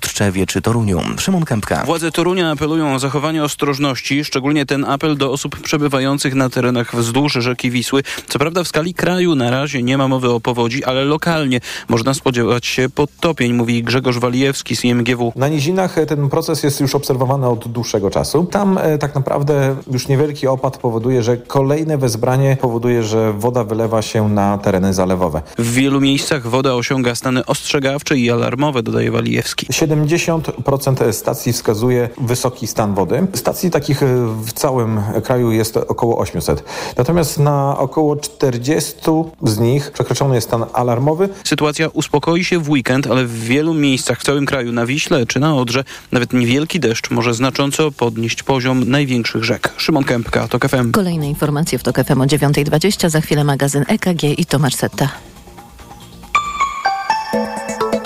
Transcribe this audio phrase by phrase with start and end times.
[0.00, 1.00] Tczewie czy Toruniu.
[1.18, 1.84] Szymon Kępka.
[1.84, 7.32] Władze Torunia apelują o zachowanie ostrożności, szczególnie ten apel do osób przebywających na terenach wzdłuż
[7.32, 8.02] rzeki Wisły.
[8.28, 12.14] Co prawda w skali kraju na razie nie ma mowy o powodzi, ale lokalnie można
[12.14, 15.32] spodziewać się podtopień, mówi Grzegorz Walijewski z IMGW.
[15.36, 18.44] Na nizinach ten proces jest już obserwowany od dłuższego czasu.
[18.44, 24.02] Tam e, tak naprawdę już niewielki opad powoduje, że kolejne wezbranie powoduje, że woda wylewa
[24.02, 25.42] się na tereny zalewowe.
[25.58, 29.66] W wielu miejscach woda osiąga stany ostrzegawcze i alarmowe, dodaje Walijewski.
[29.90, 33.26] 70% stacji wskazuje wysoki stan wody.
[33.34, 34.06] Stacji takich e,
[34.44, 36.64] w całym kraju jest około 800.
[36.96, 38.94] Natomiast na około 40
[39.42, 41.28] z nich przekroczony jest stan alarmowy.
[41.44, 45.40] Sytuacja uspokoi się w weekend, ale w wielu miejscach w całym kraju, na Wiśle czy
[45.40, 49.72] na Odrze, nawet niewielki deszcz może znacząco podnieść poziom największych rzek.
[49.76, 50.92] Szymon Kępka, TOK FM.
[50.92, 55.08] Kolejne informacje w TOK FM o 9.20, za chwilę magazyn EKG i Tomasz Setta.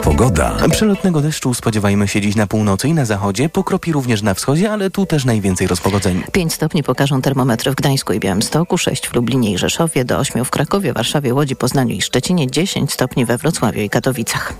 [0.04, 0.56] Pogoda.
[0.70, 3.48] Przelotnego deszczu spodziewajmy się dziś na północy i na zachodzie.
[3.48, 6.22] Pokropi również na wschodzie, ale tu też najwięcej rozpogodzeń.
[6.32, 10.44] 5 stopni pokażą termometry w Gdańsku i Białymstoku, 6 w Lublinie i Rzeszowie, do 8
[10.44, 14.52] w Krakowie, Warszawie, Łodzi, Poznaniu i Szczecinie, 10 stopni we Wrocławiu i Katowicach.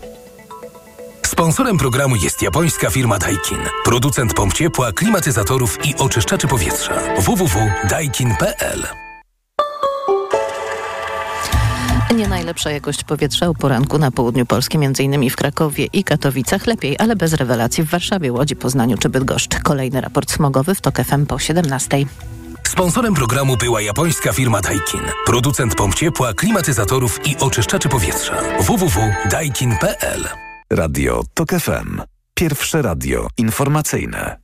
[1.27, 3.59] Sponsorem programu jest japońska firma Daikin.
[3.85, 6.95] Producent pomp ciepła, klimatyzatorów i oczyszczaczy powietrza.
[7.19, 8.87] www.daikin.pl
[12.17, 15.31] Nie najlepsza jakość powietrza u poranku na południu Polski, m.in.
[15.31, 16.67] w Krakowie i Katowicach.
[16.67, 19.59] Lepiej, ale bez rewelacji w Warszawie, Łodzi, Poznaniu czy Bydgoszcz.
[19.63, 22.05] Kolejny raport smogowy w TOK FM po 17.
[22.69, 25.01] Sponsorem programu była japońska firma Daikin.
[25.27, 28.35] Producent pomp ciepła, klimatyzatorów i oczyszczaczy powietrza.
[28.61, 30.29] www.daikin.pl
[30.71, 32.03] Radio TOK FM.
[32.35, 34.37] Pierwsze radio informacyjne.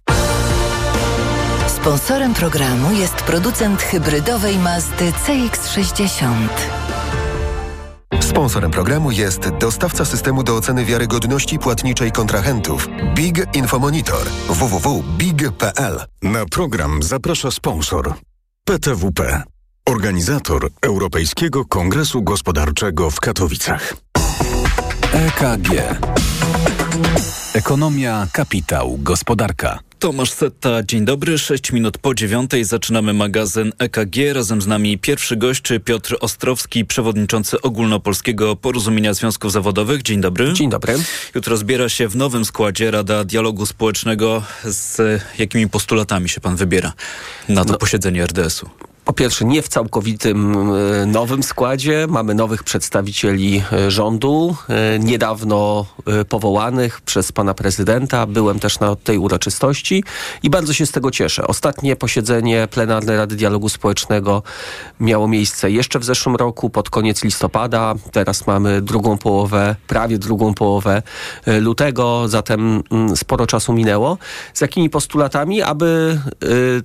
[1.69, 6.35] Sponsorem programu jest producent hybrydowej Mazdy CX-60.
[8.21, 16.01] Sponsorem programu jest dostawca systemu do oceny wiarygodności płatniczej kontrahentów Big Infomonitor www.big.pl.
[16.23, 18.15] Na program zaprasza sponsor
[18.65, 19.43] PTWP,
[19.87, 23.95] organizator Europejskiego Kongresu Gospodarczego w Katowicach.
[25.13, 25.69] EKG.
[27.55, 29.79] Ekonomia, kapitał, gospodarka.
[30.01, 31.39] Tomasz Setta, dzień dobry.
[31.39, 34.17] 6 minut po dziewiątej zaczynamy magazyn EKG.
[34.33, 40.03] Razem z nami pierwszy gość Piotr Ostrowski, przewodniczący Ogólnopolskiego Porozumienia Związków Zawodowych.
[40.03, 40.53] Dzień dobry.
[40.53, 40.95] Dzień dobry.
[41.35, 44.43] Jutro zbiera się w nowym składzie Rada Dialogu Społecznego.
[44.65, 46.93] Z jakimi postulatami się pan wybiera
[47.49, 47.79] na to no.
[47.79, 48.90] posiedzenie RDS-u?
[49.11, 52.07] Po pierwsze nie w całkowitym e, nowym składzie.
[52.09, 55.87] Mamy nowych przedstawicieli e, rządu, e, niedawno
[56.29, 58.27] powołanych przez pana prezydenta.
[58.27, 60.05] Byłem też na tej uroczystości
[60.43, 61.47] i bardzo się z tego cieszę.
[61.47, 64.43] Ostatnie posiedzenie plenarnej Rady Dialogu Społecznego
[65.01, 67.95] miało miejsce jeszcze w zeszłym roku, pod koniec listopada.
[68.13, 71.03] Teraz mamy drugą połowę, prawie drugą połowę
[71.47, 74.19] lutego, zatem mm, sporo czasu minęło.
[74.55, 76.21] Z jakimi postulatami, aby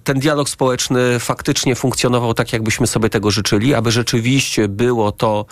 [0.04, 5.46] ten dialog społeczny faktycznie funkcjonował funkcjonował tak, jakbyśmy sobie tego życzyli, aby rzeczywiście było to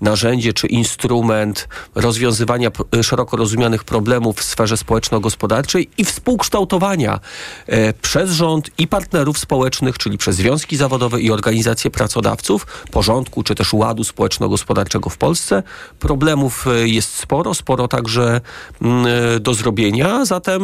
[0.00, 2.70] narzędzie czy instrument rozwiązywania
[3.02, 7.20] szeroko rozumianych problemów w sferze społeczno-gospodarczej i współkształtowania
[7.66, 13.54] e, przez rząd i partnerów społecznych, czyli przez związki zawodowe i organizacje pracodawców, porządku czy
[13.54, 15.62] też ładu społeczno-gospodarczego w Polsce.
[15.98, 18.40] Problemów e, jest sporo, sporo także
[18.82, 20.62] mm, e, do zrobienia, zatem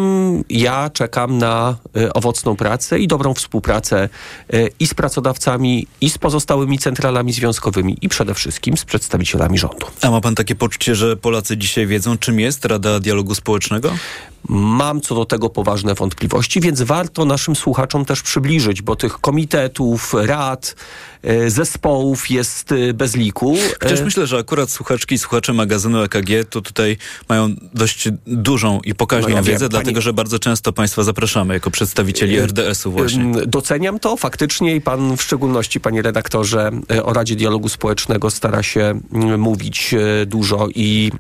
[0.51, 1.77] ja czekam na
[2.15, 4.09] owocną pracę i dobrą współpracę
[4.81, 9.87] i z pracodawcami, pracodawcami i z pozostałymi centralami związkowymi i przede wszystkim z przedstawicielami rządu.
[10.03, 13.93] A ma pan takie poczucie, że Polacy dzisiaj wiedzą, czym jest Rada Dialogu Społecznego?
[14.49, 20.15] Mam co do tego poważne wątpliwości, więc warto naszym słuchaczom też przybliżyć, bo tych komitetów,
[20.15, 20.77] rad,
[21.47, 23.57] zespołów jest e, bez liku.
[23.83, 26.97] Chociaż e, myślę, że akurat słuchaczki i słuchacze magazynu EKG to tutaj
[27.29, 30.03] mają dość dużą i pokaźną no ja wiedzę, wiem, dlatego pani...
[30.03, 33.33] że bardzo często państwa zapraszamy jako przedstawicieli RDS-u właśnie.
[33.47, 36.71] Doceniam to faktycznie i pan w szczególności, panie redaktorze,
[37.03, 39.01] o Radzie Dialogu Społecznego stara się
[39.39, 39.95] mówić
[40.27, 41.13] dużo i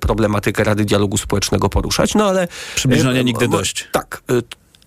[0.00, 3.88] problematykę Rady Dialogu Społecznego poruszać, no ale Przybliżania nigdy dość.
[3.92, 4.22] Tak.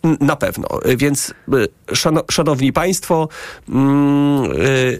[0.03, 0.67] Na pewno.
[0.97, 1.33] Więc
[2.31, 3.27] szanowni państwo,
[3.69, 4.99] mm, y,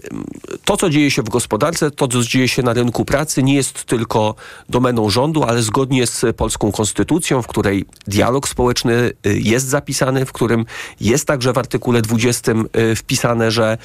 [0.64, 3.84] to co dzieje się w gospodarce, to co dzieje się na rynku pracy nie jest
[3.84, 4.34] tylko
[4.68, 8.92] domeną rządu, ale zgodnie z polską konstytucją, w której dialog społeczny
[9.26, 10.64] y, jest zapisany, w którym
[11.00, 13.78] jest także w artykule 20 y, wpisane, że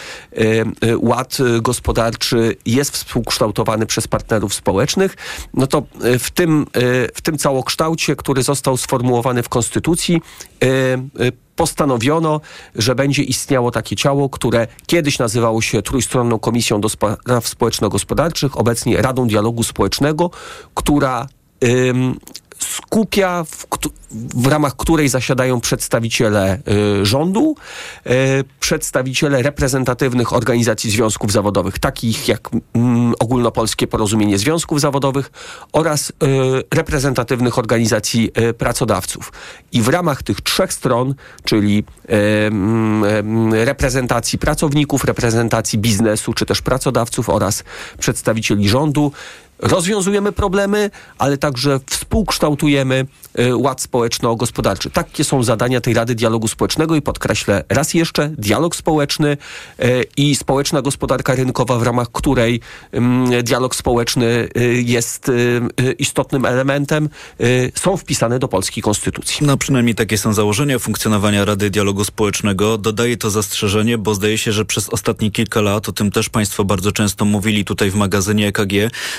[0.97, 5.15] ład gospodarczy jest współkształtowany przez partnerów społecznych,
[5.53, 5.83] no to
[6.19, 6.65] w tym,
[7.13, 10.21] w tym całokształcie, który został sformułowany w konstytucji,
[11.55, 12.41] postanowiono,
[12.75, 19.01] że będzie istniało takie ciało, które kiedyś nazywało się Trójstronną Komisją do Spraw Społeczno-Gospodarczych, obecnie
[19.01, 20.31] Radą Dialogu Społecznego,
[20.73, 21.27] która
[22.63, 23.67] skupia, w,
[24.35, 26.59] w ramach której zasiadają przedstawiciele
[27.01, 27.55] y, rządu,
[28.07, 28.09] y,
[28.59, 35.31] przedstawiciele reprezentatywnych organizacji związków zawodowych, takich jak mm, Ogólnopolskie Porozumienie Związków Zawodowych
[35.73, 36.13] oraz y,
[36.75, 39.31] reprezentatywnych organizacji y, pracodawców.
[39.71, 42.13] I w ramach tych trzech stron, czyli y,
[42.47, 47.63] mm, y, reprezentacji pracowników, reprezentacji biznesu czy też pracodawców oraz
[47.99, 49.11] przedstawicieli rządu,
[49.63, 53.05] rozwiązujemy problemy, ale także współkształtujemy
[53.39, 54.89] y, ład społeczno-gospodarczy.
[54.89, 59.37] Takie są zadania tej Rady Dialogu Społecznego i podkreślę raz jeszcze, dialog społeczny
[59.83, 62.61] y, i społeczna gospodarka rynkowa, w ramach której
[63.43, 65.31] dialog społeczny y, jest
[65.99, 67.09] istotnym elementem,
[67.75, 69.45] są wpisane do polskiej konstytucji.
[69.47, 72.77] No przynajmniej takie są założenia funkcjonowania Rady Dialogu Społecznego.
[72.77, 76.63] Dodaję to zastrzeżenie, bo zdaje się, że przez ostatnie kilka lat, o tym też Państwo
[76.63, 78.73] bardzo często mówili tutaj w magazynie EKG,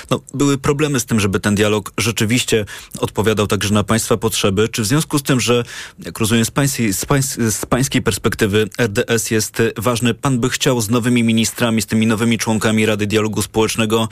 [0.09, 2.65] no były problemy z tym, żeby ten dialog rzeczywiście
[2.99, 4.69] odpowiadał także na Państwa potrzeby?
[4.69, 5.63] Czy w związku z tym, że,
[6.05, 10.81] jak rozumiem, z pańskiej, z, pańs z pańskiej perspektywy RDS jest ważny, Pan by chciał
[10.81, 14.09] z nowymi ministrami, z tymi nowymi członkami Rady Dialogu Społecznego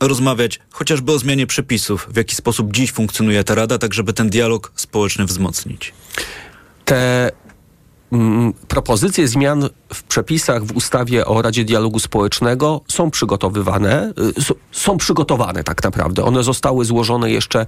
[0.00, 4.30] rozmawiać chociażby o zmianie przepisów, w jaki sposób dziś funkcjonuje ta Rada, tak żeby ten
[4.30, 5.94] dialog społeczny wzmocnić?
[6.84, 7.30] Te
[8.68, 15.64] propozycje zmian w przepisach w ustawie o Radzie Dialogu Społecznego są przygotowywane, y, są przygotowane
[15.64, 16.24] tak naprawdę.
[16.24, 17.66] One zostały złożone jeszcze e,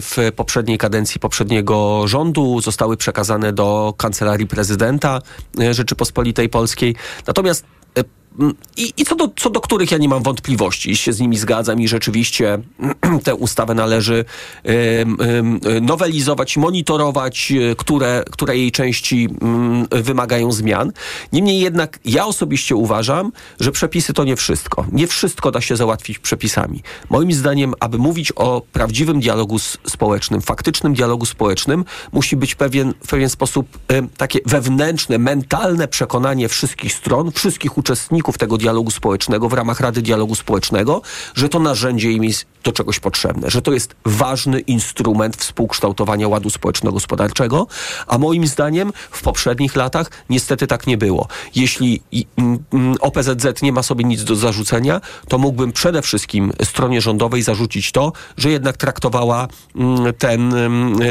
[0.00, 5.20] w poprzedniej kadencji poprzedniego rządu, zostały przekazane do Kancelarii Prezydenta
[5.60, 6.96] e, Rzeczypospolitej Polskiej.
[7.26, 7.64] Natomiast
[8.76, 11.80] i, i co, do, co do których ja nie mam wątpliwości, się z nimi zgadzam
[11.80, 12.58] i rzeczywiście
[13.24, 14.24] tę ustawę należy
[15.82, 19.28] nowelizować, monitorować, e, które, które jej części
[19.94, 20.92] y, wymagają zmian.
[21.32, 24.86] Niemniej jednak ja osobiście uważam, że przepisy to nie wszystko.
[24.92, 26.82] Nie wszystko da się załatwić przepisami.
[27.10, 33.08] Moim zdaniem, aby mówić o prawdziwym dialogu społecznym, faktycznym dialogu społecznym, musi być pewien, w
[33.08, 33.66] pewien sposób
[34.16, 40.02] takie wewnętrzne, mentalne przekonanie wszystkich stron, wszystkich uczestników, uczestników tego dialogu społecznego w ramach Rady
[40.02, 41.02] Dialogu Społecznego,
[41.34, 46.50] że to narzędzie im jest do czegoś potrzebne, że to jest ważny instrument współkształtowania ładu
[46.50, 47.66] społeczno-gospodarczego,
[48.06, 51.28] a moim zdaniem w poprzednich latach niestety tak nie było.
[51.54, 52.02] Jeśli
[53.00, 58.12] OPZZ nie ma sobie nic do zarzucenia, to mógłbym przede wszystkim stronie rządowej zarzucić to,
[58.36, 59.48] że jednak traktowała
[60.18, 60.54] ten,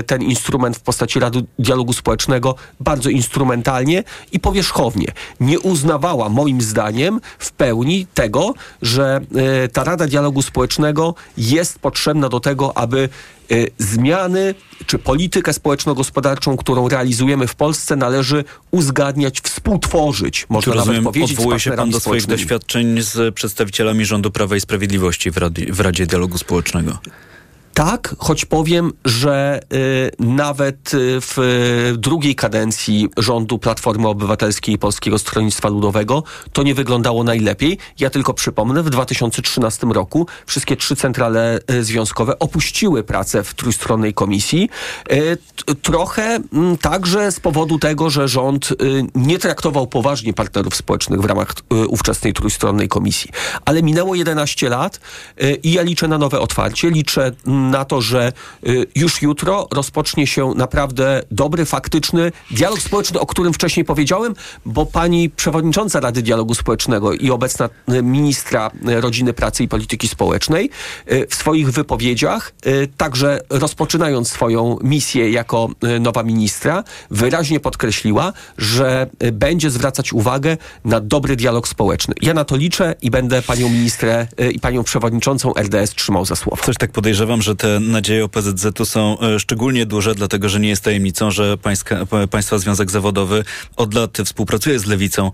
[0.08, 5.08] ten instrument w postaci Rady Dialogu Społecznego bardzo instrumentalnie i powierzchownie.
[5.40, 7.05] Nie uznawała moim zdaniem
[7.40, 13.10] w pełni tego, że e, ta Rada Dialogu Społecznego jest potrzebna do tego, aby
[13.52, 14.56] e, zmiany
[14.86, 20.46] czy politykę społeczno-gospodarczą, którą realizujemy w Polsce, należy uzgadniać, współtworzyć.
[20.50, 21.32] Można czy nawet rozumiem, powiedzieć.
[21.32, 25.80] Odwołuje się pan do swoich doświadczeń z przedstawicielami rządu Prawa i Sprawiedliwości w, Rady, w
[25.80, 27.00] Radzie Dialogu Społecznego.
[27.76, 34.78] Tak, choć powiem, że y, nawet y, w y, drugiej kadencji rządu Platformy Obywatelskiej i
[34.78, 36.24] Polskiego Stronnictwa Ludowego
[36.54, 37.78] to nie wyglądało najlepiej.
[38.00, 44.14] Ja tylko przypomnę, w 2013 roku wszystkie trzy centrale y, związkowe opuściły pracę w trójstronnej
[44.14, 44.70] komisji.
[45.12, 45.38] Y,
[45.82, 48.76] trochę mm, także z powodu tego, że rząd y,
[49.16, 51.54] nie traktował poważnie partnerów społecznych w ramach
[51.88, 53.32] ówczesnej trójstronnej komisji.
[53.66, 55.00] Ale minęło 11 lat
[55.64, 56.90] i ja liczę na nowe otwarcie.
[56.92, 57.32] Liczę
[57.72, 58.32] na to, że
[58.68, 64.34] y, już jutro rozpocznie się naprawdę dobry, faktyczny dialog społeczny, o którym wcześniej powiedziałem,
[64.66, 70.08] bo pani przewodnicząca Rady Dialogu Społecznego i obecna y, ministra y, Rodziny, Pracy i Polityki
[70.08, 70.70] Społecznej
[71.30, 72.54] w swoich wypowiedziach,
[72.98, 75.70] także rozpoczynając swoją misję jako
[76.00, 82.14] nowa ministra, wyraźnie podkreśliła, że będzie zwracać uwagę na dobry dialog społeczny.
[82.22, 86.64] Ja na to liczę i będę panią ministrę i panią przewodniczącą RDS trzymał za słowo.
[86.64, 90.84] Coś tak podejrzewam, że te nadzieje OPZZ-u są e, szczególnie duże, dlatego że nie jest
[90.84, 93.44] tajemnicą, że Pańska, Państwa Związek Zawodowy
[93.76, 95.32] od lat współpracuje z Lewicą,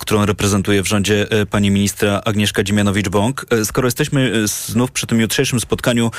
[0.00, 3.46] którą reprezentuje w rządzie e, pani ministra Agnieszka Dziemianowicz-Bąk.
[3.50, 6.10] E, skoro jesteśmy znów przy tym jutrzejszym spotkaniu,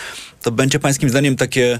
[0.41, 1.79] to będzie pańskim zdaniem takie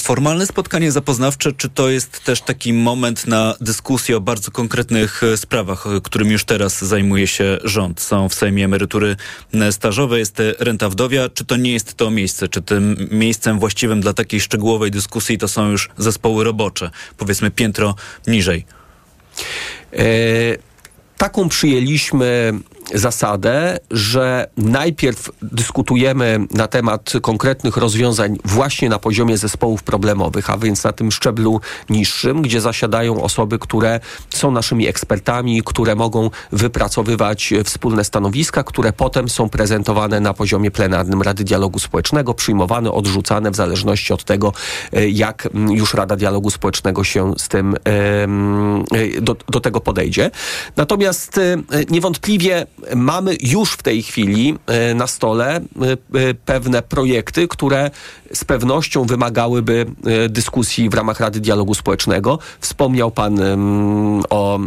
[0.00, 5.36] formalne spotkanie zapoznawcze, czy to jest też taki moment na dyskusję o bardzo konkretnych e,
[5.36, 8.00] sprawach, e, którym już teraz zajmuje się rząd?
[8.00, 9.16] Są w Sejmie emerytury
[9.54, 11.28] e, stażowe, jest renta wdowia.
[11.28, 12.48] Czy to nie jest to miejsce?
[12.48, 16.90] Czy tym miejscem właściwym dla takiej szczegółowej dyskusji to są już zespoły robocze?
[17.16, 17.94] Powiedzmy piętro
[18.26, 18.64] niżej.
[19.92, 20.04] E,
[21.18, 22.52] taką przyjęliśmy
[22.94, 30.84] zasadę, że najpierw dyskutujemy na temat konkretnych rozwiązań właśnie na poziomie zespołów problemowych, a więc
[30.84, 38.04] na tym szczeblu niższym, gdzie zasiadają osoby, które są naszymi ekspertami, które mogą wypracowywać wspólne
[38.04, 44.12] stanowiska, które potem są prezentowane na poziomie plenarnym Rady Dialogu Społecznego, przyjmowane, odrzucane w zależności
[44.12, 44.52] od tego,
[44.92, 50.30] e, jak już Rada Dialogu Społecznego się z tym e, do, do tego podejdzie.
[50.76, 51.56] Natomiast e,
[51.90, 54.58] niewątpliwie mamy już w tej chwili
[54.94, 55.60] na stole
[56.44, 57.90] pewne projekty, które
[58.34, 59.86] z pewnością wymagałyby
[60.28, 62.38] dyskusji w ramach Rady Dialogu Społecznego.
[62.60, 63.40] Wspomniał Pan
[64.30, 64.58] o,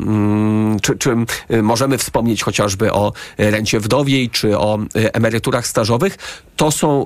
[0.81, 1.15] czy, czy
[1.63, 6.17] możemy wspomnieć chociażby o rencie wdowiej, czy o emeryturach stażowych.
[6.55, 7.05] To są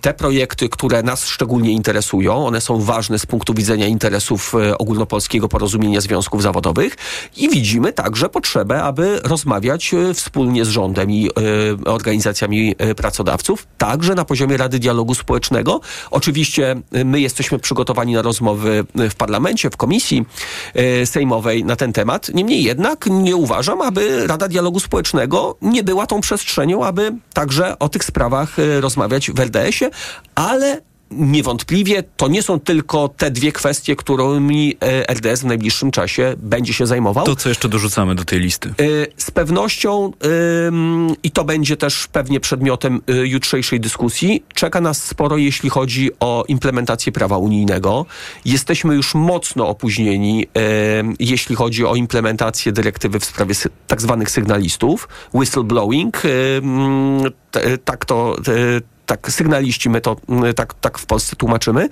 [0.00, 2.46] te projekty, które nas szczególnie interesują.
[2.46, 6.96] One są ważne z punktu widzenia interesów ogólnopolskiego porozumienia związków zawodowych
[7.36, 11.30] i widzimy także potrzebę, aby rozmawiać wspólnie z rządem i
[11.84, 15.51] organizacjami pracodawców, także na poziomie Rady Dialogu Społecznego.
[16.10, 20.24] Oczywiście my jesteśmy przygotowani na rozmowy w parlamencie, w komisji
[21.04, 22.28] sejmowej na ten temat.
[22.34, 27.88] Niemniej jednak nie uważam, aby Rada Dialogu Społecznego nie była tą przestrzenią, aby także o
[27.88, 29.90] tych sprawach rozmawiać w RDS-ie,
[30.34, 30.80] ale
[31.12, 36.72] niewątpliwie to nie są tylko te dwie kwestie, którymi e, RDS w najbliższym czasie będzie
[36.72, 37.26] się zajmował.
[37.26, 38.68] To, co jeszcze dorzucamy do tej listy?
[38.68, 38.72] E,
[39.16, 40.12] z pewnością
[41.22, 46.44] i to będzie też pewnie przedmiotem e, jutrzejszej dyskusji, czeka nas sporo, jeśli chodzi o
[46.48, 48.06] implementację prawa unijnego.
[48.44, 50.46] Jesteśmy już mocno opóźnieni,
[51.18, 53.54] jeśli chodzi o implementację dyrektywy w sprawie
[53.86, 56.22] tak zwanych sygnalistów, whistleblowing.
[57.84, 58.36] Tak to
[59.16, 61.88] tak sygnaliści, my to mm, tak, tak w Polsce tłumaczymy.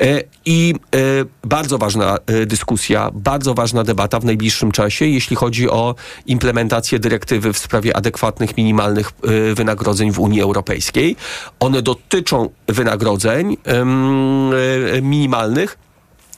[0.00, 0.98] E, I e,
[1.44, 5.94] bardzo ważna e, dyskusja, bardzo ważna debata w najbliższym czasie, jeśli chodzi o
[6.26, 9.10] implementację dyrektywy w sprawie adekwatnych minimalnych
[9.54, 11.16] wynagrodzeń w Unii Europejskiej.
[11.60, 13.56] One dotyczą wynagrodzeń
[15.02, 15.78] minimalnych.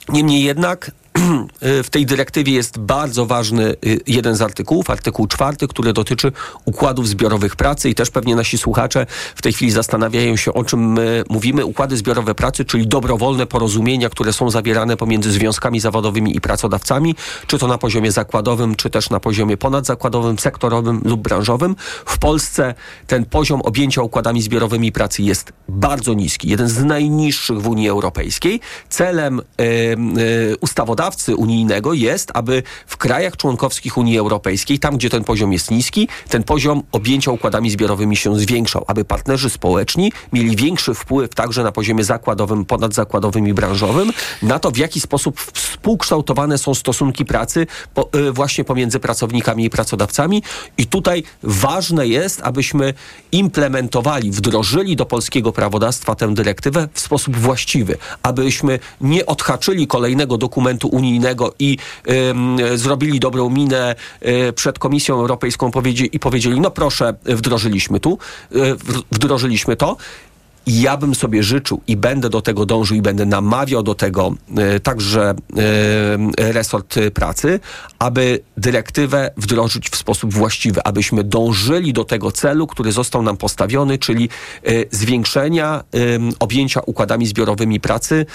[0.09, 0.91] Niemniej jednak
[1.83, 6.31] w tej dyrektywie jest bardzo ważny y, jeden z artykułów, artykuł czwarty, który dotyczy
[6.65, 9.05] układów zbiorowych pracy i też pewnie nasi słuchacze
[9.35, 11.65] w tej chwili zastanawiają się, o czym my mówimy.
[11.65, 17.15] Układy zbiorowe pracy, czyli dobrowolne porozumienia, które są zawierane pomiędzy związkami zawodowymi i pracodawcami,
[17.47, 21.75] czy to na poziomie zakładowym, czy też na poziomie ponadzakładowym, sektorowym lub branżowym.
[22.05, 22.73] W Polsce
[23.07, 28.59] ten poziom objęcia układami zbiorowymi pracy jest bardzo niski, jeden z najniższych w Unii Europejskiej.
[28.89, 30.57] Celem yy, yy,
[31.05, 36.07] prawodawcy unijnego jest, aby w krajach członkowskich Unii Europejskiej, tam gdzie ten poziom jest niski,
[36.29, 41.71] ten poziom objęcia układami zbiorowymi się zwiększał, aby partnerzy społeczni mieli większy wpływ także na
[41.71, 48.09] poziomie zakładowym, ponadzakładowym i branżowym na to, w jaki sposób współkształtowane są stosunki pracy po,
[48.15, 50.43] y, właśnie pomiędzy pracownikami i pracodawcami.
[50.77, 52.93] I tutaj ważne jest, abyśmy
[53.31, 60.87] implementowali, wdrożyli do polskiego prawodawstwa tę dyrektywę w sposób właściwy, abyśmy nie odhaczyli kolejnego dokumentu
[60.95, 61.77] unijnego i
[62.73, 68.17] y, zrobili dobrą minę y, przed Komisją Europejską powiedzi i powiedzieli, no proszę, wdrożyliśmy tu,
[68.55, 68.75] y,
[69.11, 69.97] wdrożyliśmy to
[70.67, 74.79] ja bym sobie życzył i będę do tego dążył i będę namawiał do tego e,
[74.79, 75.33] także
[76.37, 77.59] e, resort pracy,
[77.99, 83.97] aby dyrektywę wdrożyć w sposób właściwy, abyśmy dążyli do tego celu, który został nam postawiony,
[83.97, 84.29] czyli
[84.63, 85.83] e, zwiększenia
[86.39, 88.25] objęcia układami zbiorowymi pracy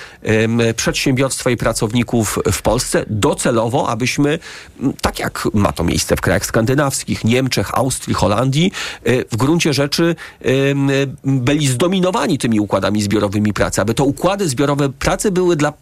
[0.76, 4.38] przedsiębiorstwa i pracowników w Polsce docelowo, abyśmy,
[5.00, 8.72] tak jak ma to miejsce w krajach skandynawskich, Niemczech, Austrii, Holandii,
[9.30, 10.16] w gruncie rzeczy
[11.24, 15.72] byli zdominowani tymi układami zbiorowymi pracy, aby to układy zbiorowe pracy były dla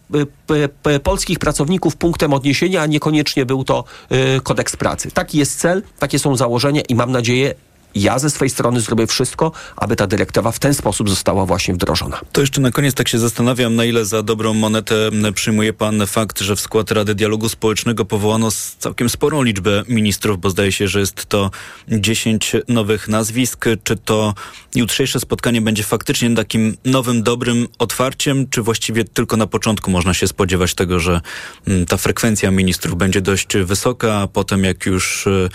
[0.89, 5.11] e, polskich pracowników punktem odniesienia, a niekoniecznie był to e, kodeks pracy.
[5.11, 7.53] Taki jest cel, takie są założenia i mam nadzieję,
[7.95, 12.19] ja ze swojej strony zrobię wszystko, aby ta dyrektywa w ten sposób została właśnie wdrożona.
[12.31, 16.39] To jeszcze na koniec tak się zastanawiam, na ile za dobrą monetę przyjmuje pan fakt,
[16.39, 20.99] że w skład Rady Dialogu Społecznego powołano całkiem sporą liczbę ministrów, bo zdaje się, że
[20.99, 21.51] jest to
[21.87, 23.65] 10 nowych nazwisk.
[23.83, 24.33] Czy to
[24.75, 30.27] jutrzejsze spotkanie będzie faktycznie takim nowym, dobrym otwarciem, czy właściwie tylko na początku można się
[30.27, 31.21] spodziewać tego, że
[31.67, 35.49] mm, ta frekwencja ministrów będzie dość wysoka, a potem jak już y,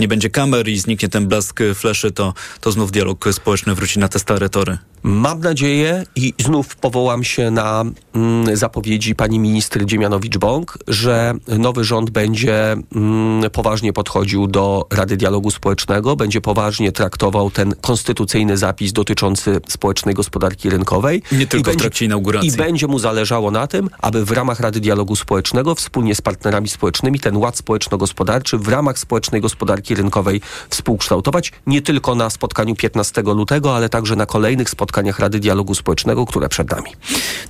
[0.00, 4.08] nie będzie kamer i zniknie ten blask fleszy, to, to znów dialog społeczny wróci na
[4.08, 4.78] te stare tory.
[5.06, 7.84] Mam nadzieję i znów powołam się na
[8.14, 15.50] mm, zapowiedzi pani minister Dziemianowicz-Bąk, że nowy rząd będzie mm, poważnie podchodził do Rady Dialogu
[15.50, 21.22] Społecznego, będzie poważnie traktował ten konstytucyjny zapis dotyczący społecznej gospodarki rynkowej.
[21.32, 22.48] Nie tylko I w trakcie inauguracji.
[22.48, 26.68] I będzie mu zależało na tym, aby w ramach Rady Dialogu Społecznego wspólnie z partnerami
[26.68, 33.22] społecznymi ten ład społeczno-gospodarczy w ramach społecznej gospodarki rynkowej współkształtować nie tylko na spotkaniu 15
[33.22, 36.90] lutego, ale także na kolejnych spotkaniach Rady Dialogu Społecznego, które przed nami.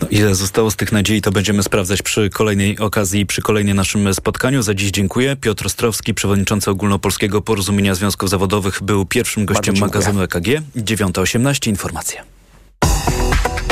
[0.02, 4.14] No, ile zostało z tych nadziei, to będziemy sprawdzać przy kolejnej okazji, przy kolejnym naszym
[4.14, 4.62] spotkaniu.
[4.62, 5.36] Za dziś dziękuję.
[5.36, 10.46] Piotr Ostrowski, przewodniczący Ogólnopolskiego Porozumienia Związków Zawodowych, był pierwszym gościem magazynu EKG.
[10.76, 12.22] 9.18 informacje.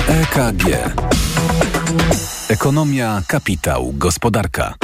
[0.09, 0.65] EKG.
[2.49, 4.75] Ekonomia, kapitał, gospodarka.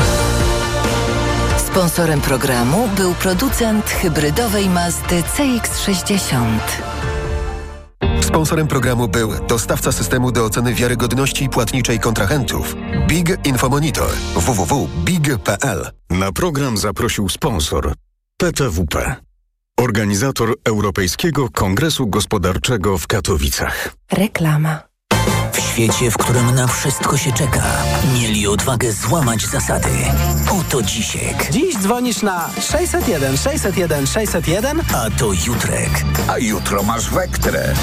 [1.66, 6.59] Sponsorem programu był producent hybrydowej Mazdy CX-60.
[8.31, 12.77] Sponsorem programu był dostawca systemu do oceny wiarygodności płatniczej kontrahentów
[13.09, 15.91] Big Infomonitor www.big.pl.
[16.11, 17.95] Na program zaprosił sponsor
[18.37, 19.17] PTWP.
[19.77, 23.95] Organizator Europejskiego Kongresu Gospodarczego w Katowicach.
[24.13, 24.89] Reklama.
[25.71, 27.62] W świecie, w którym na wszystko się czeka,
[28.15, 29.89] mieli odwagę złamać zasady.
[30.50, 31.49] Oto Dzisiek.
[31.50, 36.05] Dziś dzwonisz na 601 601 601, a to Jutrek.
[36.29, 37.75] A jutro masz Wektrę.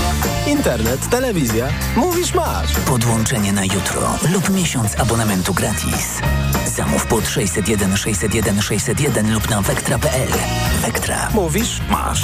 [0.48, 1.67] Internet, telewizja.
[1.96, 2.74] Mówisz masz.
[2.86, 6.22] Podłączenie na jutro lub miesiąc abonamentu gratis.
[6.75, 10.29] Zamów pod 601 601 601 lub na wektra.pl.
[10.82, 11.29] Wektra.
[11.34, 12.24] Mówisz masz.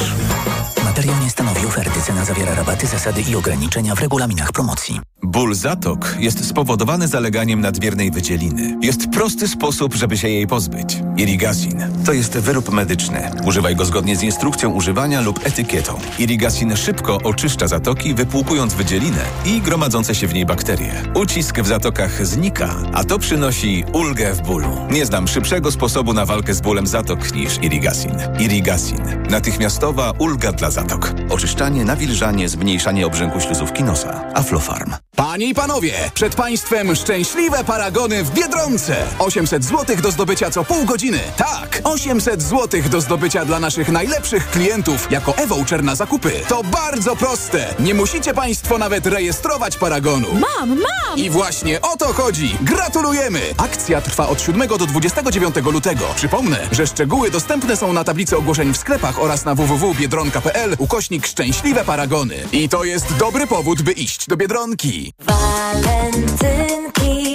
[0.83, 2.01] Materiał nie stanowi oferty.
[2.01, 5.01] Cena zawiera rabaty, zasady i ograniczenia w regulaminach promocji.
[5.33, 8.77] Ból zatok jest spowodowany zaleganiem nadmiernej wydzieliny.
[8.81, 10.97] Jest prosty sposób, żeby się jej pozbyć.
[11.17, 13.31] Irigasin to jest wyrób medyczny.
[13.45, 15.99] Używaj go zgodnie z instrukcją używania lub etykietą.
[16.19, 20.93] Irigasin szybko oczyszcza zatoki, wypłukując wydzielinę i gromadzące się w niej bakterie.
[21.15, 24.77] Ucisk w zatokach znika, a to przynosi ulgę w bólu.
[24.91, 28.15] Nie znam szybszego sposobu na walkę z bólem zatok niż Irigasin.
[28.39, 29.01] Irigasin.
[29.29, 31.13] Natychmiastowa ulga dla zatok.
[31.29, 34.23] Oczyszczanie, nawilżanie, zmniejszanie obrzęku śluzówki nosa.
[34.33, 34.93] Aflofarm.
[35.15, 38.95] Panie i panowie, przed państwem szczęśliwe paragony w Biedronce.
[39.19, 41.02] 800 zł do zdobycia co pół godziny.
[41.37, 46.31] Tak, 800 zł do zdobycia dla naszych najlepszych klientów jako e-voucher na zakupy.
[46.47, 47.73] To bardzo proste.
[47.79, 50.27] Nie musicie państwo nawet rejestrować paragonu.
[50.33, 51.17] Mam, mam!
[51.17, 52.57] I właśnie o to chodzi.
[52.61, 53.39] Gratulujemy!
[53.57, 56.05] Akcja trwa od 7 do 29 lutego.
[56.15, 61.85] Przypomnę, że szczegóły dostępne są na tablicy ogłoszeń w sklepach oraz na www.biedronka.pl ukośnik szczęśliwe
[61.85, 62.35] paragony.
[62.51, 65.13] I to jest dobry powód, by iść do Biedronki.
[65.19, 66.17] Walentynki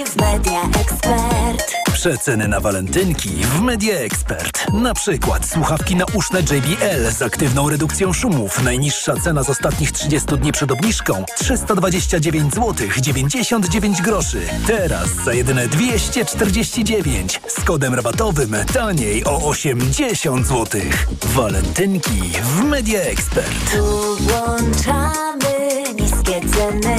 [0.05, 1.78] w Media Expert.
[1.99, 4.71] Przeceny na walentynki w Media Expert.
[4.73, 8.63] Na przykład słuchawki nauszne JBL z aktywną redukcją szumów.
[8.63, 14.41] Najniższa cena z ostatnich 30 dni przed obniżką 329 zł 99 groszy.
[14.67, 20.81] Teraz za jedyne 249 z kodem rabatowym taniej o 80 zł.
[21.25, 23.71] Walentynki w Media Expert.
[23.71, 26.98] Tu włączamy niskie ceny.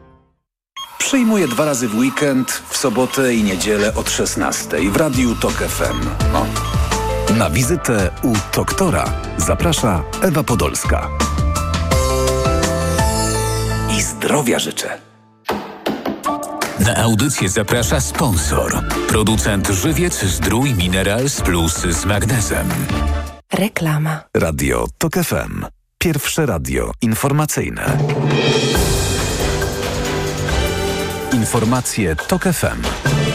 [1.01, 6.07] Przyjmuję dwa razy w weekend, w sobotę i niedzielę od 16 w Radiu TOK FM.
[6.35, 6.45] O.
[7.33, 11.09] Na wizytę u doktora zaprasza Ewa Podolska.
[13.97, 14.97] I zdrowia życzę.
[16.79, 18.83] Na audycję zaprasza sponsor.
[19.07, 22.69] Producent Żywiec Zdrój Minerals Plus z magnezem.
[23.53, 24.23] Reklama.
[24.37, 25.65] Radio TOK FM.
[25.97, 27.97] Pierwsze radio informacyjne.
[31.41, 33.30] Informacje TOK FM.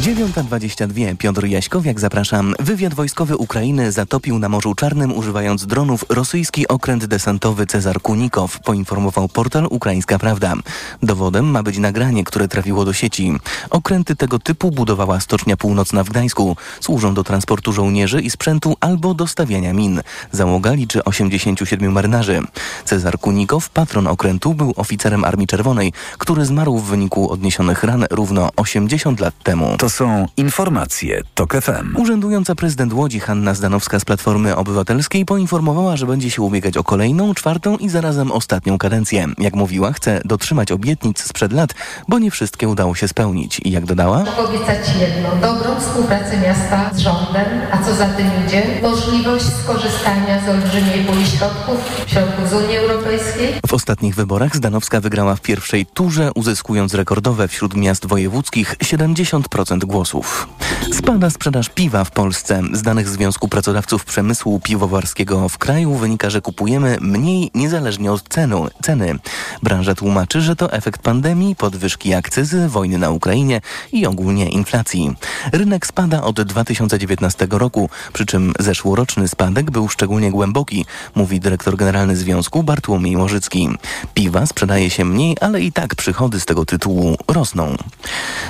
[0.00, 1.16] 9.22.
[1.16, 2.54] Piotr Jaśkowiak, zapraszam.
[2.58, 9.28] Wywiad wojskowy Ukrainy zatopił na Morzu Czarnym używając dronów rosyjski okręt desantowy Cezar Kunikow, poinformował
[9.28, 10.54] portal Ukraińska Prawda.
[11.02, 13.32] Dowodem ma być nagranie, które trafiło do sieci.
[13.70, 16.56] Okręty tego typu budowała Stocznia Północna w Gdańsku.
[16.80, 20.00] Służą do transportu żołnierzy i sprzętu albo do stawiania min.
[20.32, 22.40] Załoga liczy 87 marynarzy.
[22.84, 28.50] Cezar Kunikow, patron okrętu, był oficerem Armii Czerwonej, który zmarł w wyniku odniesionych ran równo
[28.56, 29.76] 80 lat temu.
[29.86, 31.96] To są informacje TOK FM.
[31.96, 37.34] Urzędująca prezydent Łodzi Hanna Zdanowska z Platformy Obywatelskiej poinformowała, że będzie się ubiegać o kolejną,
[37.34, 39.26] czwartą i zarazem ostatnią kadencję.
[39.38, 41.74] Jak mówiła, chce dotrzymać obietnic sprzed lat,
[42.08, 43.60] bo nie wszystkie udało się spełnić.
[43.64, 44.18] I jak dodała?
[44.18, 50.46] Mogę obiecać jedno, dobrą współpracę miasta z rządem, a co za tym idzie, możliwość skorzystania
[50.46, 53.54] z olbrzymiej puli środków, środków z Unii Europejskiej.
[53.66, 60.48] W ostatnich wyborach Zdanowska wygrała w pierwszej turze, uzyskując rekordowe wśród miast wojewódzkich 70% głosów.
[60.92, 62.62] Spada sprzedaż piwa w Polsce.
[62.72, 68.68] Z danych Związku Pracodawców Przemysłu Piwowarskiego w kraju wynika, że kupujemy mniej niezależnie od cenu,
[68.82, 69.18] ceny.
[69.62, 73.60] Branża tłumaczy, że to efekt pandemii, podwyżki akcyzy, wojny na Ukrainie
[73.92, 75.16] i ogólnie inflacji.
[75.52, 82.16] Rynek spada od 2019 roku, przy czym zeszłoroczny spadek był szczególnie głęboki, mówi dyrektor generalny
[82.16, 83.68] Związku Bartłomiej Morzycki.
[84.14, 87.76] Piwa sprzedaje się mniej, ale i tak przychody z tego tytułu rosną.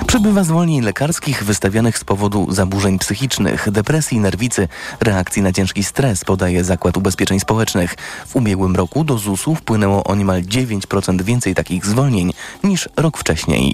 [0.07, 4.67] Przybywa zwolnień lekarskich wystawianych z powodu zaburzeń psychicznych, depresji, nerwicy,
[4.99, 7.95] reakcji na ciężki stres, podaje Zakład Ubezpieczeń Społecznych.
[8.27, 13.73] W ubiegłym roku do ZUS-u wpłynęło o niemal 9% więcej takich zwolnień niż rok wcześniej.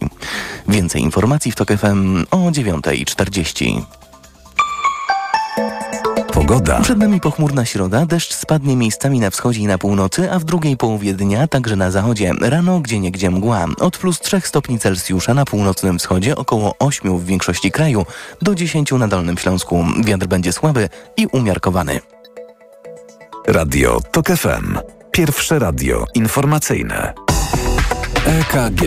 [0.68, 3.84] Więcej informacji w TOK FM o 9.40.
[6.34, 6.82] Pogoda.
[6.82, 10.78] Przed nami pochmurna środa, deszcz spadnie miejscami na wschodzie i na północy, a w drugiej
[10.78, 12.32] połowie dnia także na zachodzie.
[12.42, 13.66] Rano gdzie niegdzie mgła.
[13.80, 18.06] Od plus 3 stopni Celsjusza na północnym wschodzie, około 8 w większości kraju,
[18.42, 19.86] do 10 na Dolnym Śląsku.
[20.06, 22.00] Wiatr będzie słaby i umiarkowany.
[23.48, 24.78] Radio TOK FM.
[25.12, 27.14] Pierwsze radio informacyjne.
[28.26, 28.84] EKG.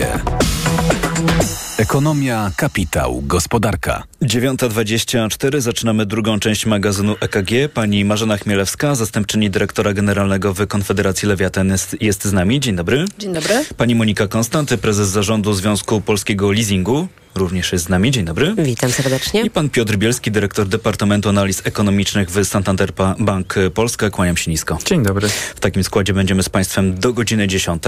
[1.77, 4.03] Ekonomia, kapitał, gospodarka.
[4.21, 5.61] 9.24.
[5.61, 7.51] Zaczynamy drugą część magazynu EKG.
[7.73, 12.59] Pani Marzena Chmielewska, zastępczyni dyrektora generalnego w Konfederacji Lewiatan jest, jest z nami.
[12.59, 13.05] Dzień dobry.
[13.19, 13.65] Dzień dobry.
[13.77, 17.07] Pani Monika Konstanty, prezes zarządu Związku Polskiego Leasingu.
[17.37, 18.11] Również jest z nami.
[18.11, 18.55] Dzień dobry.
[18.57, 19.41] Witam serdecznie.
[19.41, 24.09] I pan Piotr Bielski, dyrektor Departamentu Analiz Ekonomicznych w Santander Bank Polska.
[24.09, 24.77] Kłaniam się nisko.
[24.85, 25.29] Dzień dobry.
[25.55, 27.83] W takim składzie będziemy z państwem do godziny 10.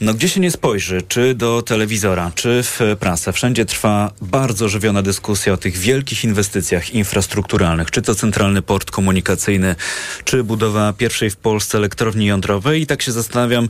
[0.00, 5.02] No gdzie się nie spojrzy, czy do telewizora, czy w prasę, wszędzie trwa bardzo żywiona
[5.02, 9.76] dyskusja o tych wielkich inwestycjach infrastrukturalnych, czy to centralny port komunikacyjny,
[10.24, 13.68] czy budowa pierwszej w Polsce elektrowni jądrowej i tak się zastanawiam,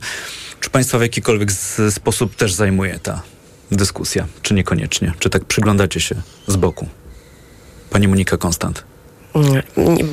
[0.59, 3.21] czy państwa w jakikolwiek z, sposób też zajmuje ta
[3.75, 5.13] dyskusja, czy niekoniecznie?
[5.19, 6.15] Czy tak przyglądacie się
[6.47, 6.87] z boku?
[7.89, 8.88] Pani Monika Konstant.
[9.35, 9.63] Nie,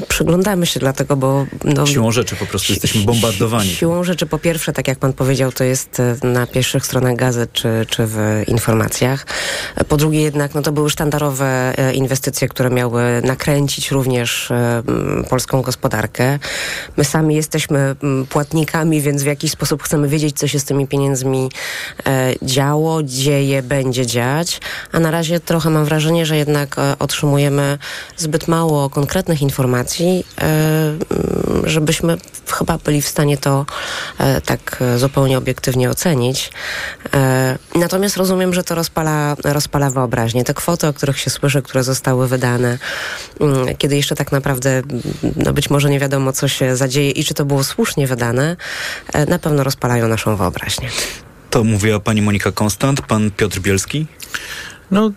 [0.08, 1.46] przyglądamy się dlatego, bo...
[1.64, 3.70] No, siłą rzeczy po prostu jesteśmy bombardowani.
[3.70, 7.52] Siłą rzeczy po pierwsze, tak jak pan powiedział, to jest e, na pierwszych stronach gazet
[7.52, 9.26] czy, czy w informacjach.
[9.88, 14.82] Po drugie jednak, no to były sztandarowe e, inwestycje, które miały nakręcić również e,
[15.30, 16.38] polską gospodarkę.
[16.96, 17.96] My sami jesteśmy
[18.28, 21.50] płatnikami, więc w jakiś sposób chcemy wiedzieć, co się z tymi pieniędzmi
[22.42, 24.60] działo, dzieje, będzie dziać.
[24.92, 27.78] A na razie trochę mam wrażenie, że jednak otrzymujemy
[28.16, 30.94] zbyt mało konkretnych informacji, e,
[31.64, 32.16] żebyśmy
[32.58, 33.66] chyba byli w stanie to
[34.18, 36.50] e, tak zupełnie obiektywnie ocenić.
[37.14, 40.44] E, natomiast rozumiem, że to rozpala, rozpala wyobraźnię.
[40.44, 42.78] Te kwoty, o których się słyszy, które zostały wydane,
[43.40, 44.82] mm, kiedy jeszcze tak naprawdę
[45.36, 48.56] no być może nie wiadomo, co się zadzieje i czy to było słusznie wydane,
[49.28, 50.88] na pewno rozpalają naszą wyobraźnię.
[51.50, 54.06] To mówiła pani Monika Konstant, pan Piotr Bielski.
[54.90, 55.10] No